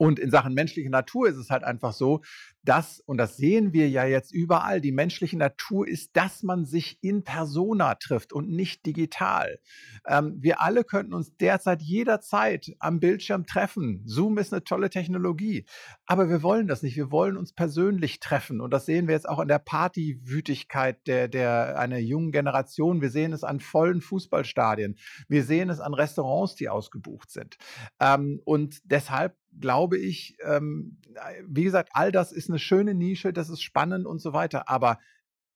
Und 0.00 0.18
in 0.18 0.30
Sachen 0.30 0.54
menschliche 0.54 0.88
Natur 0.88 1.28
ist 1.28 1.36
es 1.36 1.50
halt 1.50 1.62
einfach 1.62 1.92
so, 1.92 2.22
dass, 2.62 3.00
und 3.00 3.18
das 3.18 3.36
sehen 3.36 3.74
wir 3.74 3.90
ja 3.90 4.06
jetzt 4.06 4.32
überall, 4.32 4.80
die 4.80 4.92
menschliche 4.92 5.36
Natur 5.36 5.86
ist, 5.86 6.16
dass 6.16 6.42
man 6.42 6.64
sich 6.64 6.96
in 7.02 7.22
Persona 7.22 7.96
trifft 7.96 8.32
und 8.32 8.48
nicht 8.48 8.86
digital. 8.86 9.58
Ähm, 10.06 10.38
wir 10.40 10.62
alle 10.62 10.84
könnten 10.84 11.12
uns 11.12 11.36
derzeit 11.36 11.82
jederzeit 11.82 12.72
am 12.78 12.98
Bildschirm 12.98 13.44
treffen. 13.44 14.00
Zoom 14.06 14.38
ist 14.38 14.54
eine 14.54 14.64
tolle 14.64 14.88
Technologie. 14.88 15.66
Aber 16.06 16.30
wir 16.30 16.42
wollen 16.42 16.66
das 16.66 16.82
nicht. 16.82 16.96
Wir 16.96 17.10
wollen 17.10 17.36
uns 17.36 17.52
persönlich 17.52 18.20
treffen. 18.20 18.62
Und 18.62 18.72
das 18.72 18.86
sehen 18.86 19.06
wir 19.06 19.14
jetzt 19.14 19.28
auch 19.28 19.38
an 19.38 19.48
der 19.48 19.58
Partywütigkeit 19.58 21.06
der, 21.06 21.28
der 21.28 21.78
einer 21.78 21.98
jungen 21.98 22.32
Generation. 22.32 23.02
Wir 23.02 23.10
sehen 23.10 23.34
es 23.34 23.44
an 23.44 23.60
vollen 23.60 24.00
Fußballstadien. 24.00 24.96
Wir 25.28 25.44
sehen 25.44 25.68
es 25.68 25.78
an 25.78 25.92
Restaurants, 25.92 26.54
die 26.54 26.70
ausgebucht 26.70 27.30
sind. 27.30 27.58
Ähm, 28.00 28.40
und 28.46 28.80
deshalb 28.84 29.36
glaube 29.58 29.98
ich, 29.98 30.36
ähm, 30.44 30.98
wie 31.46 31.64
gesagt, 31.64 31.90
all 31.92 32.12
das 32.12 32.32
ist 32.32 32.48
eine 32.48 32.58
schöne 32.58 32.94
Nische, 32.94 33.32
das 33.32 33.48
ist 33.48 33.62
spannend 33.62 34.06
und 34.06 34.20
so 34.20 34.32
weiter. 34.32 34.68
Aber 34.68 34.98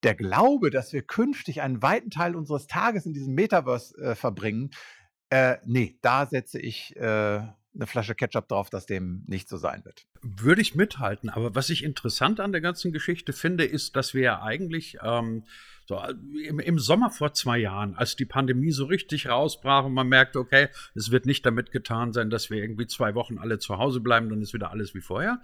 der 0.02 0.14
Glaube, 0.14 0.70
dass 0.70 0.92
wir 0.92 1.02
künftig 1.02 1.62
einen 1.62 1.82
weiten 1.82 2.10
Teil 2.10 2.36
unseres 2.36 2.66
Tages 2.66 3.06
in 3.06 3.12
diesem 3.12 3.34
Metaverse 3.34 3.96
äh, 3.96 4.14
verbringen, 4.14 4.70
äh, 5.30 5.56
nee, 5.64 5.98
da 6.02 6.26
setze 6.26 6.60
ich 6.60 6.94
äh, 6.96 7.40
eine 7.74 7.86
Flasche 7.86 8.14
Ketchup 8.14 8.48
drauf, 8.48 8.70
dass 8.70 8.86
dem 8.86 9.24
nicht 9.26 9.48
so 9.48 9.56
sein 9.56 9.84
wird. 9.84 10.06
Würde 10.22 10.62
ich 10.62 10.74
mithalten. 10.74 11.28
Aber 11.28 11.54
was 11.54 11.70
ich 11.70 11.82
interessant 11.82 12.40
an 12.40 12.52
der 12.52 12.60
ganzen 12.60 12.92
Geschichte 12.92 13.32
finde, 13.32 13.64
ist, 13.64 13.96
dass 13.96 14.14
wir 14.14 14.22
ja 14.22 14.42
eigentlich 14.42 14.98
ähm, 15.02 15.44
so, 15.86 16.00
im, 16.46 16.60
im, 16.60 16.78
Sommer 16.78 17.10
vor 17.10 17.34
zwei 17.34 17.58
Jahren, 17.58 17.94
als 17.96 18.16
die 18.16 18.24
Pandemie 18.24 18.70
so 18.70 18.84
richtig 18.84 19.28
rausbrach 19.28 19.84
und 19.84 19.92
man 19.92 20.08
merkte, 20.08 20.38
okay, 20.38 20.68
es 20.94 21.10
wird 21.10 21.26
nicht 21.26 21.44
damit 21.44 21.72
getan 21.72 22.12
sein, 22.12 22.30
dass 22.30 22.48
wir 22.48 22.58
irgendwie 22.58 22.86
zwei 22.86 23.14
Wochen 23.14 23.38
alle 23.38 23.58
zu 23.58 23.76
Hause 23.76 24.00
bleiben, 24.00 24.28
dann 24.28 24.40
ist 24.40 24.54
wieder 24.54 24.70
alles 24.70 24.94
wie 24.94 25.00
vorher. 25.00 25.40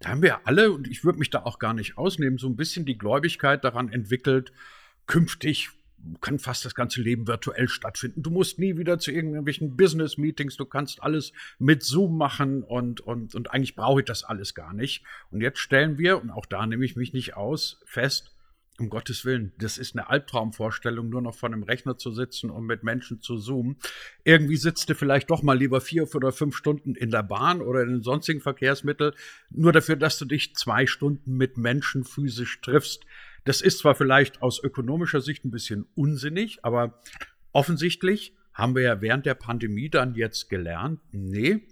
Da 0.00 0.10
haben 0.10 0.22
wir 0.22 0.46
alle, 0.46 0.72
und 0.72 0.88
ich 0.88 1.04
würde 1.04 1.18
mich 1.18 1.30
da 1.30 1.42
auch 1.42 1.58
gar 1.58 1.74
nicht 1.74 1.98
ausnehmen, 1.98 2.38
so 2.38 2.48
ein 2.48 2.56
bisschen 2.56 2.84
die 2.84 2.98
Gläubigkeit 2.98 3.64
daran 3.64 3.92
entwickelt, 3.92 4.52
künftig 5.06 5.70
kann 6.20 6.38
fast 6.38 6.64
das 6.64 6.74
ganze 6.74 7.00
Leben 7.00 7.26
virtuell 7.26 7.68
stattfinden. 7.68 8.22
Du 8.22 8.30
musst 8.30 8.58
nie 8.58 8.76
wieder 8.76 8.98
zu 8.98 9.10
irgendwelchen 9.10 9.76
Business-Meetings, 9.76 10.56
du 10.56 10.66
kannst 10.66 11.02
alles 11.02 11.32
mit 11.58 11.82
Zoom 11.82 12.16
machen 12.16 12.62
und, 12.62 13.00
und, 13.00 13.34
und 13.34 13.50
eigentlich 13.52 13.74
brauche 13.74 14.00
ich 14.00 14.06
das 14.06 14.24
alles 14.24 14.54
gar 14.54 14.72
nicht. 14.72 15.04
Und 15.30 15.40
jetzt 15.40 15.58
stellen 15.58 15.98
wir, 15.98 16.20
und 16.20 16.30
auch 16.30 16.46
da 16.46 16.66
nehme 16.66 16.84
ich 16.84 16.96
mich 16.96 17.12
nicht 17.12 17.36
aus, 17.36 17.80
fest, 17.84 18.34
um 18.78 18.88
Gottes 18.88 19.24
Willen, 19.24 19.52
das 19.58 19.78
ist 19.78 19.94
eine 19.94 20.08
Albtraumvorstellung, 20.10 21.08
nur 21.08 21.22
noch 21.22 21.34
vor 21.34 21.48
einem 21.48 21.62
Rechner 21.62 21.96
zu 21.96 22.10
sitzen 22.10 22.50
und 22.50 22.66
mit 22.66 22.82
Menschen 22.82 23.20
zu 23.20 23.38
zoomen. 23.38 23.76
Irgendwie 24.24 24.56
sitzt 24.56 24.90
du 24.90 24.96
vielleicht 24.96 25.30
doch 25.30 25.42
mal 25.42 25.56
lieber 25.56 25.80
vier 25.80 26.12
oder 26.12 26.32
fünf 26.32 26.56
Stunden 26.56 26.96
in 26.96 27.10
der 27.10 27.22
Bahn 27.22 27.62
oder 27.62 27.82
in 27.82 27.90
den 27.90 28.02
sonstigen 28.02 28.40
Verkehrsmitteln, 28.40 29.12
nur 29.50 29.72
dafür, 29.72 29.94
dass 29.94 30.18
du 30.18 30.24
dich 30.24 30.56
zwei 30.56 30.86
Stunden 30.86 31.36
mit 31.36 31.56
Menschen 31.56 32.04
physisch 32.04 32.60
triffst. 32.62 33.04
Das 33.44 33.60
ist 33.60 33.78
zwar 33.78 33.94
vielleicht 33.94 34.42
aus 34.42 34.62
ökonomischer 34.62 35.20
Sicht 35.20 35.44
ein 35.44 35.50
bisschen 35.50 35.86
unsinnig, 35.94 36.64
aber 36.64 37.00
offensichtlich 37.52 38.34
haben 38.52 38.74
wir 38.74 38.82
ja 38.82 39.00
während 39.00 39.26
der 39.26 39.34
Pandemie 39.34 39.90
dann 39.90 40.14
jetzt 40.14 40.48
gelernt, 40.48 41.00
nee, 41.12 41.66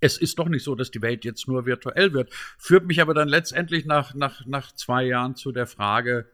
es 0.00 0.16
ist 0.16 0.38
doch 0.38 0.48
nicht 0.48 0.64
so, 0.64 0.74
dass 0.74 0.90
die 0.90 1.02
Welt 1.02 1.24
jetzt 1.24 1.46
nur 1.46 1.66
virtuell 1.66 2.14
wird. 2.14 2.32
Führt 2.58 2.86
mich 2.86 3.00
aber 3.02 3.12
dann 3.12 3.28
letztendlich 3.28 3.84
nach, 3.84 4.14
nach, 4.14 4.46
nach 4.46 4.72
zwei 4.72 5.04
Jahren 5.04 5.36
zu 5.36 5.52
der 5.52 5.66
Frage, 5.66 6.30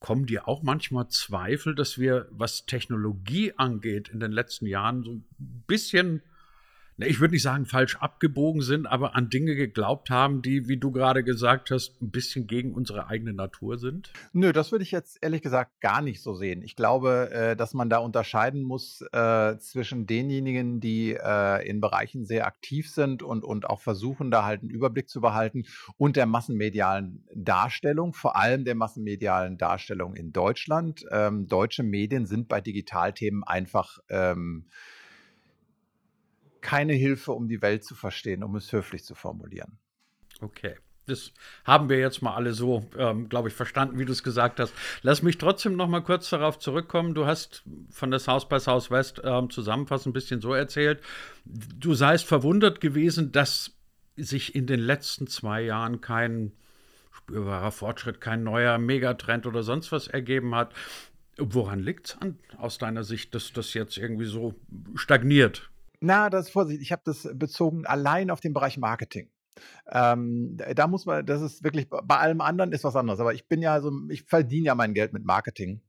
kommen 0.00 0.26
dir 0.26 0.48
auch 0.48 0.62
manchmal 0.62 1.08
Zweifel, 1.08 1.74
dass 1.74 1.98
wir, 1.98 2.28
was 2.30 2.66
Technologie 2.66 3.52
angeht, 3.56 4.08
in 4.08 4.20
den 4.20 4.32
letzten 4.32 4.66
Jahren 4.66 5.02
so 5.02 5.12
ein 5.12 5.24
bisschen 5.66 6.22
ich 7.06 7.20
würde 7.20 7.34
nicht 7.34 7.42
sagen 7.42 7.66
falsch 7.66 7.96
abgebogen 7.96 8.60
sind, 8.60 8.86
aber 8.86 9.14
an 9.14 9.30
Dinge 9.30 9.54
geglaubt 9.54 10.10
haben, 10.10 10.42
die, 10.42 10.68
wie 10.68 10.78
du 10.78 10.90
gerade 10.90 11.22
gesagt 11.22 11.70
hast, 11.70 12.00
ein 12.02 12.10
bisschen 12.10 12.46
gegen 12.46 12.74
unsere 12.74 13.06
eigene 13.06 13.32
Natur 13.32 13.78
sind? 13.78 14.12
Nö, 14.32 14.52
das 14.52 14.72
würde 14.72 14.82
ich 14.82 14.90
jetzt 14.90 15.18
ehrlich 15.22 15.42
gesagt 15.42 15.80
gar 15.80 16.02
nicht 16.02 16.22
so 16.22 16.34
sehen. 16.34 16.62
Ich 16.62 16.74
glaube, 16.74 17.30
äh, 17.30 17.56
dass 17.56 17.72
man 17.72 17.88
da 17.88 17.98
unterscheiden 17.98 18.62
muss 18.62 19.02
äh, 19.12 19.58
zwischen 19.58 20.06
denjenigen, 20.06 20.80
die 20.80 21.14
äh, 21.14 21.68
in 21.68 21.80
Bereichen 21.80 22.24
sehr 22.24 22.46
aktiv 22.46 22.90
sind 22.90 23.22
und, 23.22 23.44
und 23.44 23.66
auch 23.66 23.80
versuchen, 23.80 24.30
da 24.30 24.44
halt 24.44 24.62
einen 24.62 24.70
Überblick 24.70 25.08
zu 25.08 25.20
behalten 25.20 25.64
und 25.96 26.16
der 26.16 26.26
massenmedialen 26.26 27.24
Darstellung, 27.34 28.12
vor 28.12 28.36
allem 28.36 28.64
der 28.64 28.74
massenmedialen 28.74 29.56
Darstellung 29.56 30.14
in 30.14 30.32
Deutschland. 30.32 31.04
Ähm, 31.12 31.46
deutsche 31.46 31.84
Medien 31.84 32.26
sind 32.26 32.48
bei 32.48 32.60
Digitalthemen 32.60 33.44
einfach 33.44 33.98
ähm, 34.08 34.66
keine 36.60 36.92
Hilfe, 36.92 37.32
um 37.32 37.48
die 37.48 37.62
Welt 37.62 37.84
zu 37.84 37.94
verstehen, 37.94 38.42
um 38.42 38.56
es 38.56 38.72
höflich 38.72 39.04
zu 39.04 39.14
formulieren. 39.14 39.78
Okay. 40.40 40.76
Das 41.08 41.32
haben 41.64 41.88
wir 41.88 41.98
jetzt 41.98 42.20
mal 42.20 42.34
alle 42.34 42.52
so, 42.52 42.84
ähm, 42.96 43.28
glaube 43.28 43.48
ich, 43.48 43.54
verstanden, 43.54 43.98
wie 43.98 44.04
du 44.04 44.12
es 44.12 44.22
gesagt 44.22 44.60
hast. 44.60 44.74
Lass 45.02 45.22
mich 45.22 45.38
trotzdem 45.38 45.74
noch 45.74 45.88
mal 45.88 46.02
kurz 46.02 46.28
darauf 46.28 46.58
zurückkommen. 46.58 47.14
Du 47.14 47.24
hast 47.24 47.64
von 47.90 48.10
der 48.10 48.20
South 48.20 48.48
by 48.48 48.60
Southwest 48.60 49.22
ähm, 49.24 49.48
zusammenfassend 49.48 50.10
ein 50.10 50.12
bisschen 50.12 50.40
so 50.40 50.52
erzählt. 50.52 51.00
Du 51.46 51.94
seist 51.94 52.26
verwundert 52.26 52.80
gewesen, 52.80 53.32
dass 53.32 53.72
sich 54.16 54.54
in 54.54 54.66
den 54.66 54.80
letzten 54.80 55.26
zwei 55.26 55.62
Jahren 55.62 56.00
kein 56.00 56.52
spürbarer 57.10 57.72
Fortschritt, 57.72 58.20
kein 58.20 58.44
neuer 58.44 58.78
Megatrend 58.78 59.46
oder 59.46 59.62
sonst 59.62 59.92
was 59.92 60.08
ergeben 60.08 60.54
hat. 60.54 60.74
Woran 61.38 61.80
liegt 61.80 62.08
es 62.08 62.18
aus 62.58 62.78
deiner 62.78 63.04
Sicht, 63.04 63.34
dass 63.34 63.52
das 63.52 63.72
jetzt 63.74 63.96
irgendwie 63.96 64.26
so 64.26 64.54
stagniert? 64.94 65.70
Na, 66.00 66.30
das 66.30 66.46
ist 66.46 66.52
Vorsicht. 66.52 66.80
Ich 66.80 66.92
habe 66.92 67.02
das 67.04 67.28
bezogen 67.34 67.86
allein 67.86 68.30
auf 68.30 68.40
den 68.40 68.52
Bereich 68.52 68.78
Marketing. 68.78 69.30
Ähm, 69.90 70.56
da 70.56 70.86
muss 70.86 71.06
man, 71.06 71.26
das 71.26 71.42
ist 71.42 71.64
wirklich, 71.64 71.88
bei 71.88 72.16
allem 72.16 72.40
anderen 72.40 72.72
ist 72.72 72.84
was 72.84 72.96
anderes. 72.96 73.20
Aber 73.20 73.34
ich 73.34 73.48
bin 73.48 73.62
ja 73.62 73.80
so, 73.80 73.92
ich 74.08 74.24
verdiene 74.24 74.66
ja 74.66 74.74
mein 74.74 74.94
Geld 74.94 75.12
mit 75.12 75.24
Marketing 75.24 75.82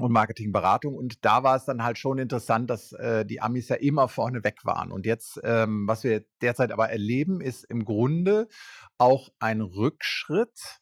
und 0.00 0.12
Marketingberatung. 0.12 0.94
Und 0.94 1.24
da 1.24 1.42
war 1.42 1.56
es 1.56 1.64
dann 1.64 1.84
halt 1.84 1.98
schon 1.98 2.18
interessant, 2.18 2.70
dass 2.70 2.92
äh, 2.92 3.24
die 3.24 3.40
Amis 3.40 3.68
ja 3.68 3.76
immer 3.76 4.08
vorne 4.08 4.42
weg 4.42 4.64
waren. 4.64 4.90
Und 4.90 5.06
jetzt, 5.06 5.40
ähm, 5.44 5.86
was 5.86 6.02
wir 6.04 6.24
derzeit 6.42 6.72
aber 6.72 6.90
erleben, 6.90 7.40
ist 7.40 7.64
im 7.64 7.84
Grunde 7.84 8.48
auch 8.98 9.30
ein 9.38 9.60
Rückschritt. 9.60 10.80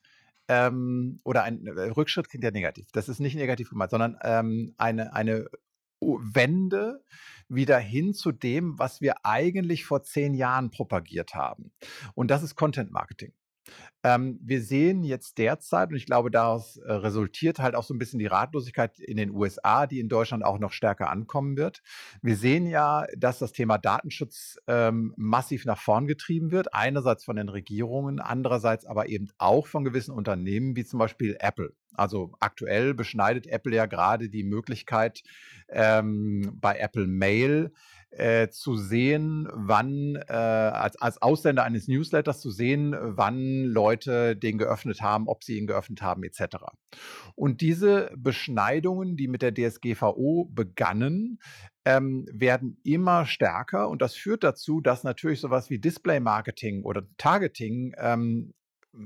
Ähm, 0.51 1.21
oder 1.25 1.43
ein 1.43 1.67
äh, 1.67 1.91
Rückschritt 1.91 2.31
klingt 2.31 2.45
ja 2.45 2.51
negativ. 2.51 2.87
Das 2.93 3.11
ist 3.11 3.21
nicht 3.21 3.37
negativ 3.37 3.69
gemeint, 3.69 3.91
sondern 3.91 4.17
ähm, 4.23 4.75
eine, 4.79 5.13
eine 5.13 5.47
Wende 6.01 7.03
wieder 7.49 7.79
hin 7.79 8.15
zu 8.15 8.33
dem, 8.33 8.79
was 8.79 9.01
wir 9.01 9.25
eigentlich 9.25 9.85
vor 9.85 10.03
zehn 10.03 10.35
Jahren 10.35 10.71
propagiert 10.71 11.35
haben. 11.35 11.73
Und 12.15 12.31
das 12.31 12.43
ist 12.43 12.57
Content 12.57 12.91
Marketing. 12.91 13.33
Ähm, 14.05 14.39
wir 14.43 14.63
sehen 14.63 15.03
jetzt 15.03 15.39
derzeit, 15.39 15.91
und 15.91 15.97
ich 15.97 16.07
glaube, 16.07 16.31
daraus 16.31 16.77
äh, 16.77 16.93
resultiert 16.93 17.59
halt 17.59 17.75
auch 17.75 17.83
so 17.83 17.93
ein 17.93 17.99
bisschen 17.99 18.21
die 18.21 18.27
Ratlosigkeit 18.27 18.99
in 19.01 19.17
den 19.17 19.31
USA, 19.31 19.87
die 19.87 19.99
in 19.99 20.09
Deutschland 20.09 20.45
auch 20.45 20.59
noch 20.59 20.73
stärker 20.73 21.11
ankommen 21.11 21.57
wird. 21.57 21.83
Wir 22.23 22.37
sehen 22.37 22.67
ja, 22.67 23.07
dass 23.17 23.41
das 23.41 23.53
Thema 23.53 23.77
Datenschutz 23.77 24.57
ähm, 24.69 25.15
massiv 25.17 25.65
nach 25.65 25.81
vorn 25.81 26.07
getrieben 26.07 26.53
wird, 26.53 26.75
einerseits 26.75 27.25
von 27.25 27.37
den 27.37 27.49
Regierungen, 27.49 28.21
andererseits 28.21 28.87
aber 28.87 29.09
eben 29.09 29.31
auch 29.39 29.67
von 29.67 29.85
gewissen 29.85 30.13
Unternehmen, 30.13 30.77
wie 30.77 30.85
zum 30.85 31.01
Beispiel 31.01 31.37
Apple. 31.41 31.73
Also 31.95 32.33
aktuell 32.39 32.95
beschneidet 32.95 33.49
Apple 33.49 33.75
ja 33.75 33.87
gerade 33.87 34.29
die 34.29 34.45
Möglichkeit, 34.45 35.23
ähm, 35.69 36.57
bei 36.61 36.79
Apple 36.79 37.09
Mail 37.09 37.73
äh, 38.11 38.49
zu 38.49 38.77
sehen, 38.77 39.49
wann, 39.53 40.17
äh, 40.17 40.33
als, 40.33 40.97
als 40.97 41.21
Aussender 41.21 41.65
eines 41.65 41.89
Newsletters 41.89 42.41
zu 42.41 42.51
sehen, 42.51 42.97
wann 42.99 43.65
Leute 43.65 44.37
den 44.37 44.59
geöffnet 44.59 45.03
haben, 45.03 45.29
ob 45.29 45.45
sie 45.45 45.59
ihn 45.59 45.67
geöffnet 45.67 46.03
haben, 46.03 46.23
etc. 46.23 46.57
Und 47.35 47.61
diese 47.61 48.11
Beschneidungen, 48.17 49.17
die 49.17 49.29
mit 49.29 49.43
der 49.43 49.53
DSGVO 49.55 50.51
begannen, 50.53 51.39
ähm, 51.85 52.27
werden 52.33 52.81
immer 52.83 53.27
stärker 53.27 53.89
und 53.89 54.03
das 54.03 54.15
führt 54.15 54.45
dazu, 54.45 54.81
dass 54.81 55.05
natürlich 55.05 55.41
sowas 55.41 55.71
wie 55.71 55.79
Display-Marketing 55.79 56.83
oder 56.85 57.03
Targeting 57.17 57.95
ähm, 57.99 58.55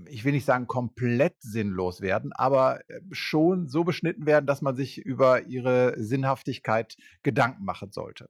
ich 0.09 0.25
will 0.25 0.33
nicht 0.33 0.45
sagen 0.45 0.67
komplett 0.67 1.35
sinnlos 1.41 2.01
werden, 2.01 2.33
aber 2.33 2.81
äh, 2.89 3.01
schon 3.11 3.69
so 3.69 3.85
beschnitten 3.85 4.27
werden, 4.27 4.47
dass 4.47 4.63
man 4.63 4.77
sich 4.77 4.99
über 4.99 5.47
ihre 5.47 5.95
Sinnhaftigkeit 5.97 6.97
Gedanken 7.23 7.65
machen 7.65 7.91
sollte. 7.93 8.29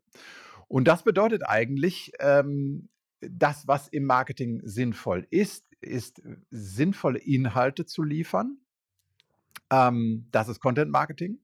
Und 0.73 0.89
das 0.89 1.03
bedeutet 1.03 1.47
eigentlich, 1.47 2.13
ähm, 2.19 2.89
das, 3.21 3.69
was 3.69 3.89
im 3.89 4.07
Marketing 4.07 4.63
sinnvoll 4.65 5.27
ist, 5.29 5.67
ist 5.83 6.21
äh, 6.21 6.37
sinnvolle 6.51 7.19
Inhalte 7.19 7.85
zu 7.85 8.03
liefern. 8.03 8.57
Ähm, 9.71 10.29
das 10.31 10.49
ist 10.49 10.61
Content 10.61 10.91
Marketing. 10.91 11.41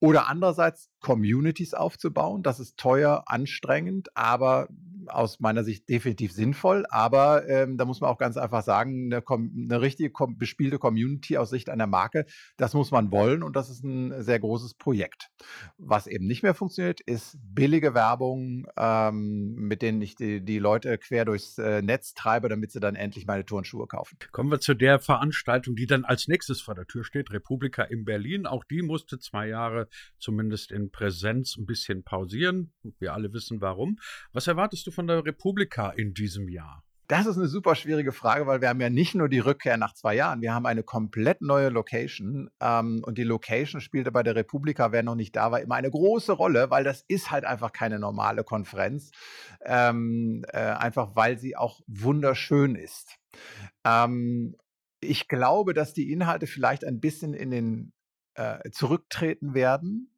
Oder 0.00 0.28
andererseits 0.28 0.90
Communities 1.00 1.72
aufzubauen. 1.72 2.42
Das 2.42 2.60
ist 2.60 2.76
teuer, 2.76 3.24
anstrengend, 3.24 4.14
aber 4.14 4.68
aus 5.08 5.40
meiner 5.40 5.64
Sicht 5.64 5.88
definitiv 5.88 6.32
sinnvoll, 6.32 6.84
aber 6.90 7.48
ähm, 7.48 7.76
da 7.76 7.84
muss 7.84 8.00
man 8.00 8.10
auch 8.10 8.18
ganz 8.18 8.36
einfach 8.36 8.62
sagen, 8.62 9.12
eine, 9.12 9.22
eine 9.28 9.80
richtige 9.80 10.10
bespielte 10.36 10.78
Community 10.78 11.36
aus 11.38 11.50
Sicht 11.50 11.70
einer 11.70 11.86
Marke, 11.86 12.26
das 12.56 12.74
muss 12.74 12.90
man 12.90 13.10
wollen 13.10 13.42
und 13.42 13.56
das 13.56 13.70
ist 13.70 13.84
ein 13.84 14.22
sehr 14.22 14.38
großes 14.38 14.74
Projekt. 14.74 15.30
Was 15.76 16.06
eben 16.06 16.26
nicht 16.26 16.42
mehr 16.42 16.54
funktioniert, 16.54 17.00
ist 17.00 17.36
billige 17.42 17.94
Werbung, 17.94 18.66
ähm, 18.76 19.54
mit 19.54 19.82
denen 19.82 20.02
ich 20.02 20.14
die, 20.14 20.40
die 20.44 20.58
Leute 20.58 20.98
quer 20.98 21.24
durchs 21.24 21.58
äh, 21.58 21.82
Netz 21.82 22.14
treibe, 22.14 22.48
damit 22.48 22.72
sie 22.72 22.80
dann 22.80 22.96
endlich 22.96 23.26
meine 23.26 23.44
Turnschuhe 23.44 23.86
kaufen. 23.86 24.18
Kommen 24.32 24.50
wir 24.50 24.60
zu 24.60 24.74
der 24.74 24.98
Veranstaltung, 24.98 25.76
die 25.76 25.86
dann 25.86 26.04
als 26.04 26.28
nächstes 26.28 26.60
vor 26.60 26.74
der 26.74 26.86
Tür 26.86 27.04
steht, 27.04 27.32
Republika 27.32 27.82
in 27.82 28.04
Berlin. 28.04 28.46
Auch 28.46 28.64
die 28.64 28.82
musste 28.82 29.18
zwei 29.18 29.48
Jahre 29.48 29.88
zumindest 30.18 30.72
in 30.72 30.90
Präsenz 30.90 31.56
ein 31.56 31.66
bisschen 31.66 32.02
pausieren. 32.02 32.72
Wir 32.98 33.14
alle 33.14 33.32
wissen 33.32 33.60
warum. 33.60 33.98
Was 34.32 34.46
erwartest 34.46 34.86
du 34.86 34.90
von 34.98 35.06
der 35.06 35.24
Republika 35.24 35.90
in 35.90 36.12
diesem 36.12 36.48
Jahr? 36.48 36.82
Das 37.06 37.26
ist 37.26 37.36
eine 37.36 37.46
super 37.46 37.76
schwierige 37.76 38.10
Frage, 38.10 38.48
weil 38.48 38.60
wir 38.60 38.68
haben 38.68 38.80
ja 38.80 38.90
nicht 38.90 39.14
nur 39.14 39.28
die 39.28 39.38
Rückkehr 39.38 39.76
nach 39.76 39.94
zwei 39.94 40.16
Jahren, 40.16 40.42
wir 40.42 40.52
haben 40.52 40.66
eine 40.66 40.82
komplett 40.82 41.40
neue 41.40 41.68
Location. 41.68 42.50
Ähm, 42.60 43.04
und 43.06 43.16
die 43.16 43.22
Location 43.22 43.80
spielte 43.80 44.10
bei 44.10 44.24
der 44.24 44.34
Republika, 44.34 44.90
wer 44.90 45.04
noch 45.04 45.14
nicht 45.14 45.36
da 45.36 45.52
war, 45.52 45.60
immer 45.60 45.76
eine 45.76 45.92
große 45.92 46.32
Rolle, 46.32 46.70
weil 46.70 46.82
das 46.82 47.04
ist 47.06 47.30
halt 47.30 47.44
einfach 47.44 47.72
keine 47.72 48.00
normale 48.00 48.42
Konferenz. 48.42 49.12
Ähm, 49.64 50.44
äh, 50.48 50.58
einfach 50.58 51.14
weil 51.14 51.38
sie 51.38 51.54
auch 51.54 51.80
wunderschön 51.86 52.74
ist. 52.74 53.20
Ähm, 53.84 54.56
ich 54.98 55.28
glaube, 55.28 55.74
dass 55.74 55.94
die 55.94 56.10
Inhalte 56.10 56.48
vielleicht 56.48 56.84
ein 56.84 56.98
bisschen 56.98 57.34
in 57.34 57.52
den 57.52 57.92
äh, 58.34 58.68
zurücktreten 58.72 59.54
werden. 59.54 60.10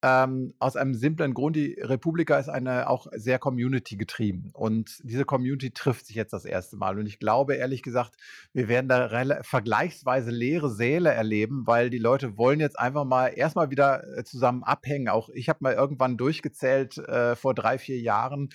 Ähm, 0.00 0.54
aus 0.60 0.76
einem 0.76 0.94
simplen 0.94 1.34
Grund, 1.34 1.56
die 1.56 1.76
Republika 1.80 2.38
ist 2.38 2.48
eine 2.48 2.88
auch 2.88 3.08
sehr 3.16 3.40
Community 3.40 3.96
getrieben 3.96 4.50
und 4.52 5.00
diese 5.02 5.24
Community 5.24 5.72
trifft 5.72 6.06
sich 6.06 6.14
jetzt 6.14 6.32
das 6.32 6.44
erste 6.44 6.76
Mal 6.76 7.00
und 7.00 7.06
ich 7.06 7.18
glaube 7.18 7.56
ehrlich 7.56 7.82
gesagt, 7.82 8.14
wir 8.52 8.68
werden 8.68 8.88
da 8.88 9.42
vergleichsweise 9.42 10.30
leere 10.30 10.70
Säle 10.70 11.10
erleben, 11.10 11.66
weil 11.66 11.90
die 11.90 11.98
Leute 11.98 12.36
wollen 12.36 12.60
jetzt 12.60 12.78
einfach 12.78 13.04
mal 13.04 13.26
erstmal 13.26 13.70
wieder 13.70 14.04
äh, 14.16 14.22
zusammen 14.22 14.62
abhängen. 14.62 15.08
Auch 15.08 15.30
ich 15.30 15.48
habe 15.48 15.58
mal 15.62 15.74
irgendwann 15.74 16.16
durchgezählt 16.16 16.98
äh, 16.98 17.34
vor 17.34 17.54
drei, 17.54 17.76
vier 17.76 17.98
Jahren, 17.98 18.50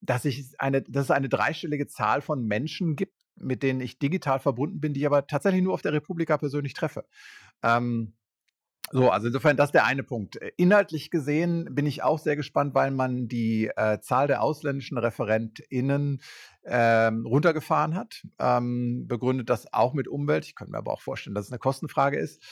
dass, 0.00 0.24
ich 0.24 0.52
eine, 0.58 0.82
dass 0.82 1.04
es 1.04 1.10
eine 1.12 1.28
dreistellige 1.28 1.86
Zahl 1.86 2.22
von 2.22 2.44
Menschen 2.44 2.96
gibt, 2.96 3.14
mit 3.36 3.62
denen 3.62 3.80
ich 3.80 4.00
digital 4.00 4.40
verbunden 4.40 4.80
bin, 4.80 4.94
die 4.94 5.00
ich 5.00 5.06
aber 5.06 5.28
tatsächlich 5.28 5.62
nur 5.62 5.74
auf 5.74 5.82
der 5.82 5.92
Republika 5.92 6.38
persönlich 6.38 6.74
treffe. 6.74 7.04
Ähm, 7.62 8.14
so, 8.92 9.10
also 9.10 9.26
insofern 9.26 9.56
das 9.56 9.68
ist 9.68 9.74
der 9.74 9.84
eine 9.84 10.02
Punkt. 10.02 10.40
Äh, 10.40 10.52
inhaltlich 10.56 11.10
gesehen 11.10 11.74
bin 11.74 11.86
ich 11.86 12.02
auch 12.02 12.18
sehr 12.18 12.36
gespannt, 12.36 12.74
weil 12.74 12.90
man 12.90 13.28
die 13.28 13.70
äh, 13.76 14.00
Zahl 14.00 14.26
der 14.26 14.42
ausländischen 14.42 14.98
ReferentInnen 14.98 16.20
ähm, 16.68 17.26
runtergefahren 17.26 17.94
hat. 17.94 18.26
Ähm, 18.38 19.06
begründet 19.06 19.50
das 19.50 19.72
auch 19.72 19.94
mit 19.94 20.08
Umwelt. 20.08 20.44
Ich 20.44 20.54
könnte 20.54 20.72
mir 20.72 20.78
aber 20.78 20.92
auch 20.92 21.00
vorstellen, 21.00 21.34
dass 21.34 21.46
es 21.46 21.52
eine 21.52 21.58
Kostenfrage 21.58 22.18
ist. 22.18 22.42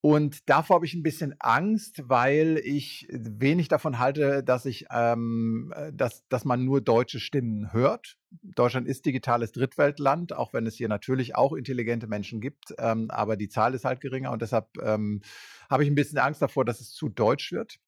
Und 0.00 0.48
davor 0.48 0.76
habe 0.76 0.86
ich 0.86 0.94
ein 0.94 1.02
bisschen 1.02 1.34
Angst, 1.40 2.02
weil 2.04 2.60
ich 2.62 3.08
wenig 3.10 3.66
davon 3.66 3.98
halte, 3.98 4.44
dass 4.44 4.64
ich, 4.64 4.86
ähm, 4.92 5.72
äh, 5.74 5.92
dass, 5.92 6.26
dass 6.28 6.44
man 6.44 6.64
nur 6.64 6.80
deutsche 6.80 7.18
Stimmen 7.18 7.72
hört. 7.72 8.16
Deutschland 8.42 8.86
ist 8.86 9.06
digitales 9.06 9.52
Drittweltland, 9.52 10.32
auch 10.32 10.52
wenn 10.52 10.66
es 10.66 10.76
hier 10.76 10.88
natürlich 10.88 11.34
auch 11.34 11.52
intelligente 11.52 12.06
Menschen 12.06 12.40
gibt, 12.40 12.74
ähm, 12.78 13.10
aber 13.10 13.36
die 13.36 13.48
Zahl 13.48 13.74
ist 13.74 13.84
halt 13.84 14.00
geringer 14.00 14.30
und 14.30 14.42
deshalb 14.42 14.68
ähm, 14.82 15.22
habe 15.68 15.82
ich 15.82 15.90
ein 15.90 15.94
bisschen 15.94 16.18
Angst 16.18 16.42
davor, 16.42 16.64
dass 16.64 16.80
es 16.80 16.92
zu 16.92 17.08
deutsch 17.08 17.52
wird. 17.52 17.78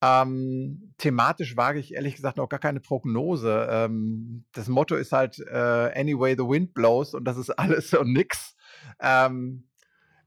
Ähm, 0.00 0.92
thematisch 0.98 1.56
wage 1.56 1.80
ich 1.80 1.94
ehrlich 1.94 2.14
gesagt 2.14 2.36
noch 2.36 2.48
gar 2.48 2.60
keine 2.60 2.80
Prognose. 2.80 3.66
Ähm, 3.68 4.44
das 4.52 4.68
Motto 4.68 4.94
ist 4.94 5.12
halt 5.12 5.38
äh, 5.40 6.00
Anyway 6.00 6.36
the 6.36 6.44
wind 6.44 6.72
blows 6.72 7.14
und 7.14 7.24
das 7.24 7.36
ist 7.36 7.50
alles 7.50 7.92
und 7.94 8.12
nix. 8.12 8.56
Ähm, 9.00 9.68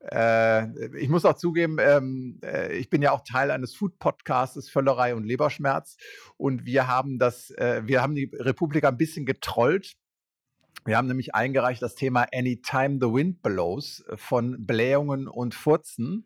äh, 0.10 0.98
ich 0.98 1.10
muss 1.10 1.26
auch 1.26 1.36
zugeben, 1.36 1.78
ähm, 1.80 2.40
äh, 2.44 2.76
ich 2.76 2.90
bin 2.90 3.02
ja 3.02 3.12
auch 3.12 3.22
Teil 3.24 3.52
eines 3.52 3.76
Food-Podcasts, 3.76 4.70
Völlerei 4.70 5.16
und 5.16 5.24
Leberschmerz. 5.24 5.98
Und 6.38 6.66
wir 6.66 6.88
haben 6.88 7.20
das, 7.20 7.52
äh, 7.52 7.84
wir 7.86 8.02
haben 8.02 8.16
die 8.16 8.32
Republik 8.34 8.84
ein 8.84 8.98
bisschen 8.98 9.26
getrollt. 9.26 9.94
Wir 10.86 10.98
haben 10.98 11.08
nämlich 11.08 11.36
eingereicht 11.36 11.82
das 11.82 11.96
Thema 11.96 12.26
Anytime 12.34 12.98
the 13.00 13.14
Wind 13.14 13.44
Blows 13.44 14.04
von 14.16 14.66
Blähungen 14.66 15.28
und 15.28 15.54
Furzen. 15.54 16.26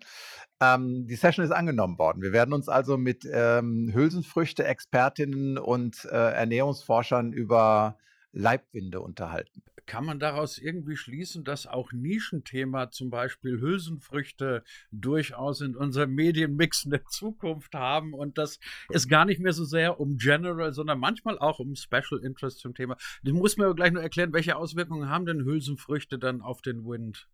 Ähm, 0.62 1.08
die 1.08 1.16
Session 1.16 1.44
ist 1.44 1.52
angenommen 1.52 1.98
worden. 1.98 2.22
Wir 2.22 2.32
werden 2.32 2.54
uns 2.54 2.70
also 2.70 2.98
mit 2.98 3.28
ähm, 3.32 3.92
Hülsenfrüchte-Expertinnen 3.94 5.58
und 5.58 6.06
äh, 6.06 6.16
Ernährungsforschern 6.16 7.34
über 7.34 7.98
Leibwinde 8.32 9.02
unterhalten. 9.02 9.62
Kann 9.88 10.06
man 10.06 10.20
daraus 10.20 10.58
irgendwie 10.58 10.96
schließen, 10.96 11.44
dass 11.44 11.68
auch 11.68 11.92
Nischenthema, 11.92 12.90
zum 12.90 13.12
Beispiel 13.12 13.60
Hülsenfrüchte, 13.60 14.64
durchaus 14.92 15.62
in 15.62 15.76
unserem 15.76 16.16
Medienmix 16.16 16.86
eine 16.86 17.04
Zukunft 17.04 17.76
haben 17.76 18.14
und 18.14 18.40
dass 18.40 18.60
es 18.90 19.08
gar 19.08 19.26
nicht 19.26 19.40
mehr 19.40 19.54
so 19.54 19.64
sehr 19.64 20.00
um 20.00 20.18
General, 20.18 20.74
sondern 20.74 21.00
manchmal 21.00 21.38
auch 21.38 21.60
um 21.60 21.76
Special 21.76 22.20
Interest 22.24 22.60
zum 22.60 22.74
Thema. 22.74 22.98
Du 23.24 23.36
musst 23.36 23.60
mir 23.60 23.66
aber 23.66 23.76
gleich 23.76 23.92
nur 23.92 24.02
erklären, 24.02 24.34
welche 24.34 24.56
Auswirkungen 24.56 25.10
haben 25.10 25.28
denn 25.28 25.46
Hülsenfrüchte 25.46 26.18
dann 26.18 26.42
auf 26.42 26.64
den 26.64 26.84
Wind? 26.86 27.30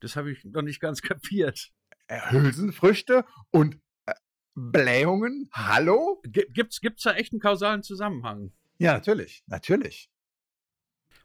Das 0.00 0.16
habe 0.16 0.32
ich 0.32 0.44
noch 0.44 0.62
nicht 0.62 0.80
ganz 0.80 1.00
kapiert. 1.02 1.70
Äh, 2.08 2.32
Hülsenfrüchte 2.32 3.24
und 3.50 3.78
äh, 4.06 4.14
Blähungen? 4.56 5.48
Hallo? 5.52 6.20
Gibt 6.24 6.72
es 6.74 7.02
da 7.02 7.14
echt 7.14 7.32
einen 7.32 7.40
kausalen 7.40 7.84
Zusammenhang? 7.84 8.52
Ja, 8.78 8.94
natürlich, 8.94 9.44
natürlich. 9.46 10.10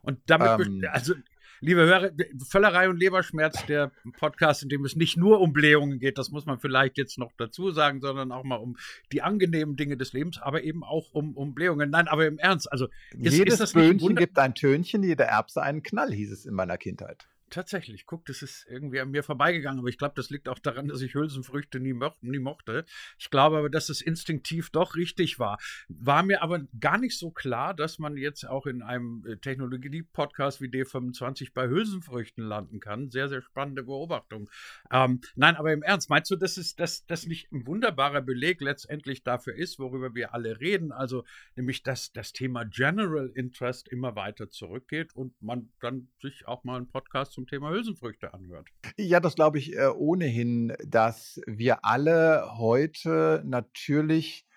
Und 0.02 0.20
damit, 0.28 0.68
ähm, 0.68 0.84
also, 0.92 1.14
liebe 1.62 1.82
Hörer, 1.82 2.12
Völlerei 2.48 2.90
und 2.90 2.98
Leberschmerz, 2.98 3.66
der 3.66 3.92
Podcast, 4.18 4.64
in 4.64 4.70
dem 4.70 4.86
es 4.86 4.96
nicht 4.96 5.18
nur 5.18 5.42
um 5.42 5.54
Blähungen 5.54 6.00
geht, 6.00 6.18
das 6.18 6.30
muss 6.30 6.46
man 6.46 6.60
vielleicht 6.60 6.98
jetzt 6.98 7.18
noch 7.18 7.32
dazu 7.38 7.72
sagen, 7.72 8.02
sondern 8.02 8.32
auch 8.32 8.44
mal 8.44 8.58
um 8.58 8.78
die 9.12 9.22
angenehmen 9.22 9.76
Dinge 9.76 9.98
des 9.98 10.14
Lebens, 10.14 10.40
aber 10.40 10.64
eben 10.64 10.84
auch 10.84 11.12
um, 11.14 11.36
um 11.36 11.54
Blähungen. 11.54 11.90
Nein, 11.90 12.08
aber 12.08 12.28
im 12.28 12.38
Ernst, 12.38 12.72
also 12.72 12.88
ist, 13.18 13.38
jedes 13.38 13.56
ist 13.56 13.60
das 13.60 13.74
Böhnchen 13.74 14.16
gibt 14.16 14.38
ein 14.38 14.56
Tönchen, 14.56 15.04
jede 15.04 15.24
Erbse 15.24 15.62
einen 15.62 15.84
Knall, 15.84 16.12
hieß 16.12 16.32
es 16.32 16.46
in 16.46 16.54
meiner 16.54 16.78
Kindheit. 16.78 17.28
Tatsächlich, 17.50 18.06
guck, 18.06 18.26
das 18.26 18.42
ist 18.42 18.66
irgendwie 18.70 19.00
an 19.00 19.10
mir 19.10 19.24
vorbeigegangen, 19.24 19.80
aber 19.80 19.88
ich 19.88 19.98
glaube, 19.98 20.16
das 20.16 20.30
liegt 20.30 20.50
auch 20.50 20.60
daran, 20.60 20.90
dass 20.90 21.02
ich 21.02 21.14
Hülsenfrüchte 21.14 21.80
nie, 21.80 21.94
mo 21.94 22.12
nie, 22.20 22.40
mochte. 22.40 22.84
Ich 23.18 23.30
glaube 23.30 23.58
aber, 23.58 23.70
dass 23.70 23.88
es 23.88 24.02
instinktiv 24.02 24.70
doch 24.70 24.96
richtig 24.96 25.40
war. 25.40 25.58
War 25.88 26.24
mir 26.24 26.42
aber 26.42 26.62
gar 26.80 26.98
nicht 26.98 27.18
so 27.18 27.32
klar, 27.32 27.74
dass 27.74 28.00
man 28.00 28.18
jetzt 28.18 28.46
auch 28.46 28.66
in 28.66 28.82
einem 28.82 29.26
äh, 29.26 29.38
Technologie-Podcast 29.38 30.60
wie 30.60 30.68
D25 30.68 31.52
bei 31.54 31.70
Hülsenfrüchten 31.70 32.44
landen 32.44 32.82
kann. 32.82 33.12
Sehr, 33.12 33.30
sehr 33.30 33.42
spannende 33.42 33.84
Beobachtung. 33.84 34.50
Ähm, 34.92 35.22
nein, 35.36 35.56
aber 35.56 35.72
im 35.72 35.84
Ernst, 35.84 36.10
meinst 36.10 36.30
du, 36.30 36.36
dass 36.36 36.58
es 36.58 36.76
dass 36.76 37.06
das 37.06 37.28
nicht 37.28 37.50
ein 37.54 37.66
wunderbarer 37.66 38.22
Beleg 38.22 38.60
letztendlich 38.60 39.24
dafür 39.24 39.56
ist, 39.56 39.80
worüber 39.80 40.14
wir 40.14 40.34
alle 40.34 40.60
reden? 40.60 40.92
Also 40.92 41.24
nämlich, 41.56 41.82
dass 41.82 42.12
das 42.12 42.34
Thema 42.34 42.66
General 42.66 43.32
Interest 43.36 43.88
immer 43.88 44.18
weiter 44.18 44.50
zurückgeht 44.50 45.16
und 45.16 45.42
man 45.42 45.70
dann 45.80 46.10
sich 46.22 46.46
auch 46.46 46.66
mal 46.66 46.76
einen 46.76 46.90
Podcast 46.90 47.37
zum 47.38 47.46
Thema 47.46 47.70
Hülsenfrüchte 47.70 48.34
anhört. 48.34 48.68
Ja, 48.98 49.20
das 49.20 49.36
glaube 49.36 49.60
ich 49.60 49.76
äh, 49.76 49.90
ohnehin, 49.90 50.74
dass 50.84 51.40
wir 51.46 51.86
alle 51.86 52.58
heute 52.58 53.44
natürlich 53.46 54.48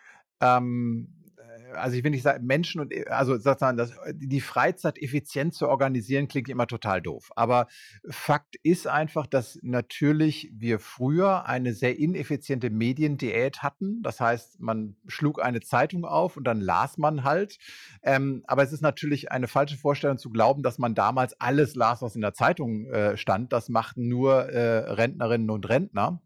ähm, 0.40 1.19
also 1.74 1.96
ich 1.96 2.04
will 2.04 2.10
nicht 2.10 2.22
sagen, 2.22 2.46
Menschen 2.46 2.80
und 2.80 2.92
also 3.08 3.36
sozusagen 3.36 3.76
das, 3.76 3.92
die 4.14 4.40
Freizeit 4.40 4.98
effizient 4.98 5.54
zu 5.54 5.68
organisieren, 5.68 6.28
klingt 6.28 6.48
immer 6.48 6.66
total 6.66 7.02
doof. 7.02 7.30
Aber 7.36 7.66
Fakt 8.08 8.56
ist 8.62 8.86
einfach, 8.86 9.26
dass 9.26 9.58
natürlich 9.62 10.50
wir 10.52 10.78
früher 10.78 11.46
eine 11.46 11.72
sehr 11.72 11.98
ineffiziente 11.98 12.70
Mediendiät 12.70 13.62
hatten. 13.62 14.02
Das 14.02 14.20
heißt, 14.20 14.60
man 14.60 14.96
schlug 15.06 15.42
eine 15.42 15.60
Zeitung 15.60 16.04
auf 16.04 16.36
und 16.36 16.44
dann 16.44 16.60
las 16.60 16.98
man 16.98 17.24
halt. 17.24 17.58
Ähm, 18.02 18.42
aber 18.46 18.62
es 18.62 18.72
ist 18.72 18.82
natürlich 18.82 19.30
eine 19.30 19.48
falsche 19.48 19.76
Vorstellung 19.76 20.18
zu 20.18 20.30
glauben, 20.30 20.62
dass 20.62 20.78
man 20.78 20.94
damals 20.94 21.40
alles 21.40 21.74
las, 21.74 22.02
was 22.02 22.14
in 22.14 22.20
der 22.20 22.34
Zeitung 22.34 22.86
äh, 22.86 23.16
stand. 23.16 23.52
Das 23.52 23.68
machten 23.68 24.08
nur 24.08 24.48
äh, 24.50 24.90
Rentnerinnen 24.92 25.50
und 25.50 25.68
Rentner 25.68 26.20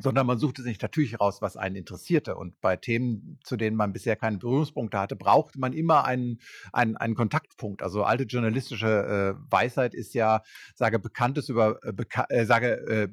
sondern 0.00 0.26
man 0.26 0.38
suchte 0.38 0.62
sich 0.62 0.80
natürlich 0.80 1.20
raus, 1.20 1.42
was 1.42 1.56
einen 1.56 1.76
interessierte. 1.76 2.36
Und 2.36 2.60
bei 2.60 2.76
Themen, 2.76 3.38
zu 3.42 3.56
denen 3.56 3.76
man 3.76 3.92
bisher 3.92 4.16
keine 4.16 4.38
Berührungspunkte 4.38 4.98
hatte, 4.98 5.16
brauchte 5.16 5.58
man 5.58 5.72
immer 5.72 6.04
einen, 6.04 6.40
einen, 6.72 6.96
einen 6.96 7.14
Kontaktpunkt. 7.14 7.82
Also 7.82 8.04
alte 8.04 8.24
journalistische 8.24 9.36
äh, 9.36 9.52
Weisheit 9.52 9.94
ist 9.94 10.14
ja, 10.14 10.42
sage 10.74 10.98
Bekanntes 10.98 11.48
über, 11.48 11.80
äh, 11.82 11.92
beka 11.92 12.26
äh, 12.28 12.44
sage 12.46 12.74
äh, 12.86 13.08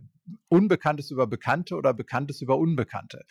Unbekanntes 0.49 1.11
über 1.11 1.27
Bekannte 1.27 1.75
oder 1.75 1.93
Bekanntes 1.93 2.41
über 2.41 2.57
Unbekannte. 2.57 3.25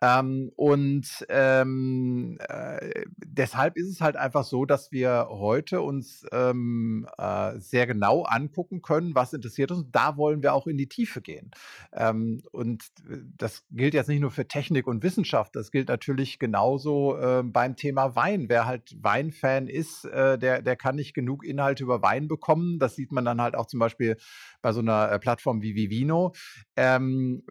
Ähm, 0.00 0.52
und 0.56 1.26
ähm, 1.28 2.38
äh, 2.48 3.04
deshalb 3.24 3.76
ist 3.76 3.88
es 3.88 4.00
halt 4.00 4.16
einfach 4.16 4.44
so, 4.44 4.64
dass 4.64 4.92
wir 4.92 5.28
heute 5.30 5.80
uns 5.80 6.24
ähm, 6.32 7.08
äh, 7.18 7.58
sehr 7.58 7.86
genau 7.86 8.22
angucken 8.22 8.82
können, 8.82 9.14
was 9.14 9.32
interessiert 9.32 9.72
uns. 9.72 9.86
Da 9.90 10.16
wollen 10.16 10.42
wir 10.42 10.54
auch 10.54 10.66
in 10.66 10.76
die 10.76 10.88
Tiefe 10.88 11.20
gehen. 11.20 11.50
Ähm, 11.92 12.42
und 12.52 12.84
äh, 13.08 13.18
das 13.36 13.64
gilt 13.70 13.94
jetzt 13.94 14.08
nicht 14.08 14.20
nur 14.20 14.30
für 14.30 14.46
Technik 14.46 14.86
und 14.86 15.02
Wissenschaft, 15.02 15.56
das 15.56 15.70
gilt 15.70 15.88
natürlich 15.88 16.38
genauso 16.38 17.16
äh, 17.18 17.42
beim 17.42 17.76
Thema 17.76 18.14
Wein. 18.14 18.48
Wer 18.48 18.66
halt 18.66 18.96
Weinfan 19.02 19.68
ist, 19.68 20.04
äh, 20.04 20.38
der, 20.38 20.62
der 20.62 20.76
kann 20.76 20.96
nicht 20.96 21.14
genug 21.14 21.44
Inhalte 21.44 21.82
über 21.82 22.02
Wein 22.02 22.28
bekommen. 22.28 22.78
Das 22.78 22.94
sieht 22.94 23.12
man 23.12 23.24
dann 23.24 23.40
halt 23.40 23.56
auch 23.56 23.66
zum 23.66 23.80
Beispiel 23.80 24.16
bei 24.62 24.72
so 24.72 24.80
einer 24.80 25.10
äh, 25.10 25.18
Plattform 25.18 25.62
wie 25.62 25.74
Vivino. 25.74 26.27
Ähm, 26.76 27.44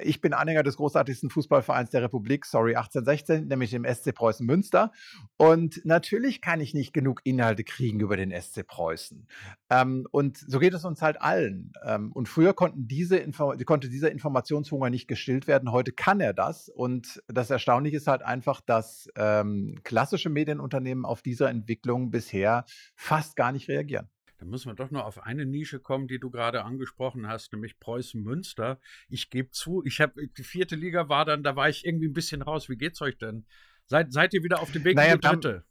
ich 0.00 0.20
bin 0.20 0.32
Anhänger 0.32 0.62
des 0.62 0.76
großartigsten 0.76 1.30
Fußballvereins 1.30 1.90
der 1.90 2.02
Republik, 2.02 2.46
sorry 2.46 2.76
1816, 2.76 3.48
nämlich 3.48 3.70
dem 3.70 3.84
SC 3.84 4.14
Preußen 4.14 4.46
Münster. 4.46 4.92
Und 5.36 5.84
natürlich 5.84 6.40
kann 6.40 6.60
ich 6.60 6.74
nicht 6.74 6.92
genug 6.92 7.20
Inhalte 7.24 7.64
kriegen 7.64 8.00
über 8.00 8.16
den 8.16 8.30
SC 8.30 8.66
Preußen. 8.66 9.26
Ähm, 9.70 10.06
und 10.10 10.38
so 10.38 10.58
geht 10.58 10.74
es 10.74 10.84
uns 10.84 11.02
halt 11.02 11.20
allen. 11.20 11.72
Ähm, 11.84 12.12
und 12.12 12.28
früher 12.28 12.54
konnten 12.54 12.86
diese 12.86 13.26
konnte 13.64 13.88
dieser 13.88 14.10
Informationshunger 14.10 14.90
nicht 14.90 15.08
gestillt 15.08 15.46
werden. 15.46 15.72
Heute 15.72 15.92
kann 15.92 16.20
er 16.20 16.32
das. 16.32 16.68
Und 16.68 17.22
das 17.28 17.50
Erstaunliche 17.50 17.96
ist 17.96 18.06
halt 18.06 18.22
einfach, 18.22 18.60
dass 18.60 19.08
ähm, 19.16 19.78
klassische 19.82 20.30
Medienunternehmen 20.30 21.04
auf 21.04 21.22
diese 21.22 21.48
Entwicklung 21.48 22.10
bisher 22.10 22.64
fast 22.94 23.36
gar 23.36 23.52
nicht 23.52 23.68
reagieren. 23.68 24.08
Da 24.38 24.44
müssen 24.44 24.70
wir 24.70 24.74
doch 24.74 24.90
nur 24.90 25.04
auf 25.04 25.22
eine 25.22 25.46
Nische 25.46 25.80
kommen, 25.80 26.08
die 26.08 26.18
du 26.18 26.30
gerade 26.30 26.64
angesprochen 26.64 27.26
hast, 27.26 27.52
nämlich 27.52 27.78
Preußen 27.78 28.22
Münster. 28.22 28.78
Ich 29.08 29.30
gebe 29.30 29.50
zu, 29.50 29.82
ich 29.84 30.00
habe 30.00 30.26
die 30.28 30.44
vierte 30.44 30.76
Liga 30.76 31.08
war 31.08 31.24
dann, 31.24 31.42
da 31.42 31.56
war 31.56 31.68
ich 31.68 31.86
irgendwie 31.86 32.08
ein 32.08 32.12
bisschen 32.12 32.42
raus. 32.42 32.68
Wie 32.68 32.76
geht's 32.76 33.00
euch 33.00 33.16
denn? 33.16 33.46
Seid, 33.86 34.12
seid 34.12 34.34
ihr 34.34 34.42
wieder 34.42 34.60
auf 34.60 34.72
dem 34.72 34.84
Weg 34.84 34.96
naja, 34.96 35.14
in 35.14 35.20
die 35.20 35.26
dritte? 35.28 35.64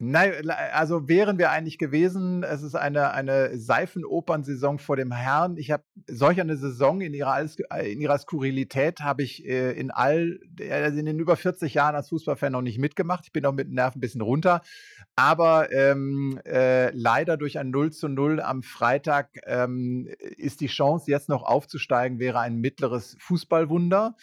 Nein, 0.00 0.48
also 0.72 1.08
wären 1.08 1.38
wir 1.38 1.50
eigentlich 1.50 1.76
gewesen. 1.76 2.44
Es 2.44 2.62
ist 2.62 2.76
eine, 2.76 3.10
eine 3.10 3.58
Seifenopernsaison 3.58 4.78
vor 4.78 4.96
dem 4.96 5.10
Herrn. 5.10 5.56
Ich 5.56 5.72
habe 5.72 5.82
solch 6.06 6.40
eine 6.40 6.56
Saison 6.56 7.00
in 7.00 7.14
ihrer, 7.14 7.40
in 7.40 8.00
ihrer 8.00 8.18
Skurrilität 8.18 9.00
habe 9.00 9.24
ich 9.24 9.44
äh, 9.44 9.72
in 9.72 9.90
all, 9.90 10.38
also 10.70 10.98
in 10.98 11.06
den 11.06 11.18
über 11.18 11.34
40 11.34 11.74
Jahren 11.74 11.96
als 11.96 12.10
Fußballfan 12.10 12.52
noch 12.52 12.62
nicht 12.62 12.78
mitgemacht. 12.78 13.24
Ich 13.24 13.32
bin 13.32 13.44
auch 13.44 13.52
mit 13.52 13.66
den 13.66 13.74
Nerven 13.74 13.98
ein 13.98 14.00
bisschen 14.00 14.20
runter. 14.20 14.62
Aber 15.16 15.72
ähm, 15.72 16.40
äh, 16.46 16.90
leider 16.92 17.36
durch 17.36 17.58
ein 17.58 17.70
0 17.70 17.90
zu 17.90 18.06
0 18.06 18.40
am 18.40 18.62
Freitag 18.62 19.30
ähm, 19.46 20.08
ist 20.36 20.60
die 20.60 20.68
Chance, 20.68 21.10
jetzt 21.10 21.28
noch 21.28 21.42
aufzusteigen, 21.42 22.20
wäre 22.20 22.38
ein 22.38 22.58
mittleres 22.58 23.16
Fußballwunder. 23.18 24.14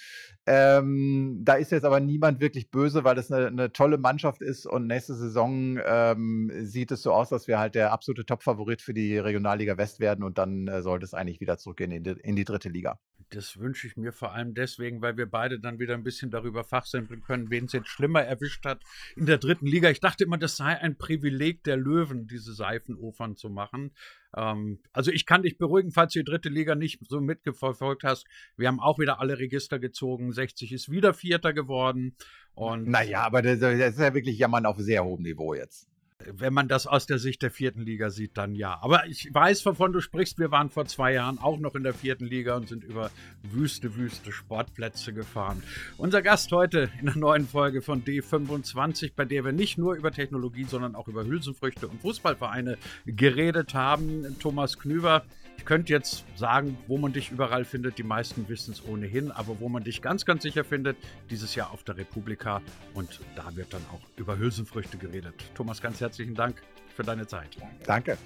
Ähm, 0.48 1.42
da 1.44 1.56
ist 1.56 1.72
jetzt 1.72 1.86
aber 1.86 2.00
niemand 2.00 2.40
wirklich 2.40 2.70
böse, 2.70 3.04
weil 3.04 3.16
das 3.16 3.32
eine, 3.32 3.48
eine 3.48 3.72
tolle 3.72 3.98
Mannschaft 3.98 4.44
ist 4.44 4.68
und 4.68 4.86
nächste 4.86 5.16
Saison 5.16 5.80
ähm, 5.84 6.52
sieht 6.62 6.92
es 6.92 7.02
so 7.02 7.14
aus, 7.14 7.30
dass 7.30 7.48
wir 7.48 7.58
halt 7.58 7.74
der 7.74 7.92
absolute 7.92 8.26
Top-Favorit 8.26 8.82
für 8.82 8.94
die 8.94 9.18
Regionalliga 9.18 9.78
West 9.78 10.00
werden 10.00 10.24
und 10.24 10.38
dann 10.38 10.68
äh, 10.68 10.84
sollte 10.84 11.06
es 11.06 11.16
eigentlich 11.16 11.42
wieder 11.42 11.58
zurückgehen 11.58 11.92
in 11.92 12.04
die, 12.04 12.12
in 12.22 12.36
die 12.36 12.46
dritte 12.46 12.70
Liga. 12.70 13.00
Das 13.30 13.58
wünsche 13.60 13.88
ich 13.88 13.98
mir 13.98 14.12
vor 14.12 14.34
allem 14.34 14.54
deswegen, 14.54 15.02
weil 15.02 15.18
wir 15.18 15.26
beide 15.26 15.60
dann 15.60 15.80
wieder 15.80 15.94
ein 15.96 16.04
bisschen 16.04 16.32
darüber 16.32 16.64
fachsimpeln 16.64 17.22
können, 17.22 17.50
wen 17.50 17.66
es 17.66 17.74
jetzt 17.74 17.90
schlimmer 17.90 18.22
erwischt 18.24 18.66
hat 18.66 18.84
in 19.16 19.26
der 19.26 19.38
dritten 19.38 19.66
Liga. 19.66 19.90
Ich 19.90 20.00
dachte 20.00 20.24
immer, 20.24 20.38
das 20.38 20.58
sei 20.58 20.80
ein 20.80 20.98
Privileg 20.98 21.64
der 21.64 21.78
Löwen, 21.78 22.28
diese 22.28 22.54
Seifenofern 22.54 23.36
zu 23.36 23.50
machen. 23.50 23.92
Ähm, 24.36 24.80
also 24.94 25.12
ich 25.12 25.26
kann 25.26 25.44
dich 25.44 25.58
beruhigen, 25.58 25.92
falls 25.92 26.14
du 26.14 26.20
die 26.20 26.26
dritte 26.26 26.50
Liga 26.50 26.76
nicht 26.76 27.00
so 27.08 27.20
mitverfolgt 27.20 28.04
hast. 28.04 28.26
Wir 28.58 28.68
haben 28.68 28.80
auch 28.80 29.00
wieder 29.00 29.20
alle 29.20 29.40
Register 29.40 29.80
gezogen. 29.80 30.32
60 30.32 30.72
ist 30.72 30.92
wieder 30.92 31.14
Vierter 31.14 31.54
geworden. 31.54 32.16
Und 32.54 32.88
naja, 32.88 33.22
aber 33.24 33.42
das, 33.42 33.60
das 33.60 33.74
ist 33.74 34.00
ja 34.00 34.14
wirklich 34.14 34.38
Jammern 34.38 34.66
auf 34.66 34.78
sehr 34.78 35.04
hohem 35.04 35.24
Niveau 35.24 35.54
jetzt. 35.54 35.90
Wenn 36.32 36.54
man 36.54 36.68
das 36.68 36.88
aus 36.88 37.06
der 37.06 37.20
Sicht 37.20 37.42
der 37.42 37.52
vierten 37.52 37.82
Liga 37.82 38.10
sieht, 38.10 38.38
dann 38.38 38.56
ja. 38.56 38.78
Aber 38.82 39.06
ich 39.08 39.34
weiß, 39.34 39.66
wovon 39.66 39.94
du 39.94 40.02
sprichst. 40.02 40.40
Wir 40.40 40.52
waren 40.52 40.70
vor 40.70 40.86
zwei 40.86 41.14
Jahren 41.14 41.40
auch 41.40 41.60
noch 41.60 41.76
in 41.76 41.84
der 41.84 41.94
vierten 41.94 42.26
Liga 42.26 42.56
und 42.56 42.68
sind 42.68 42.84
über 42.84 43.12
wüste, 43.44 43.96
wüste 43.96 44.32
Sportplätze 44.32 45.14
gefahren. 45.14 45.64
Unser 45.98 46.22
Gast 46.22 46.52
heute 46.52 46.90
in 47.00 47.06
der 47.08 47.18
neuen 47.18 47.48
Folge 47.48 47.82
von 47.82 48.04
D25, 48.04 49.14
bei 49.16 49.26
der 49.26 49.46
wir 49.46 49.52
nicht 49.52 49.78
nur 49.78 49.96
über 49.96 50.12
Technologie, 50.12 50.66
sondern 50.66 50.96
auch 50.96 51.08
über 51.08 51.26
Hülsenfrüchte 51.26 51.88
und 51.88 52.02
Fußballvereine 52.02 52.78
geredet 53.06 53.74
haben. 53.74 54.38
Thomas 54.40 54.78
Knüver 54.78 55.24
ich 55.58 55.66
könnte 55.66 55.92
jetzt 55.92 56.26
sagen, 56.36 56.78
wo 56.88 56.98
man 56.98 57.14
dich 57.14 57.32
überall 57.32 57.66
findet. 57.66 57.98
Die 57.98 58.04
meisten 58.04 58.48
wissen 58.50 58.74
es 58.74 58.86
ohnehin. 58.86 59.32
Aber 59.32 59.60
wo 59.60 59.70
man 59.70 59.84
dich 59.84 60.02
ganz, 60.02 60.26
ganz 60.26 60.44
sicher 60.44 60.64
findet, 60.64 60.98
dieses 61.30 61.56
Jahr 61.56 61.72
auf 61.72 61.84
der 61.84 61.98
Republika. 61.98 62.62
Und 62.94 63.20
da 63.36 63.56
wird 63.56 63.74
dann 63.74 63.84
auch 63.92 64.02
über 64.18 64.38
Hülsenfrüchte 64.38 64.98
geredet. 64.98 65.36
Thomas, 65.56 65.82
ganz 65.82 66.02
herzlichen 66.02 66.36
Dank 66.36 66.62
für 66.96 67.04
deine 67.04 67.28
Zeit. 67.28 67.58
Danke. 67.86 68.18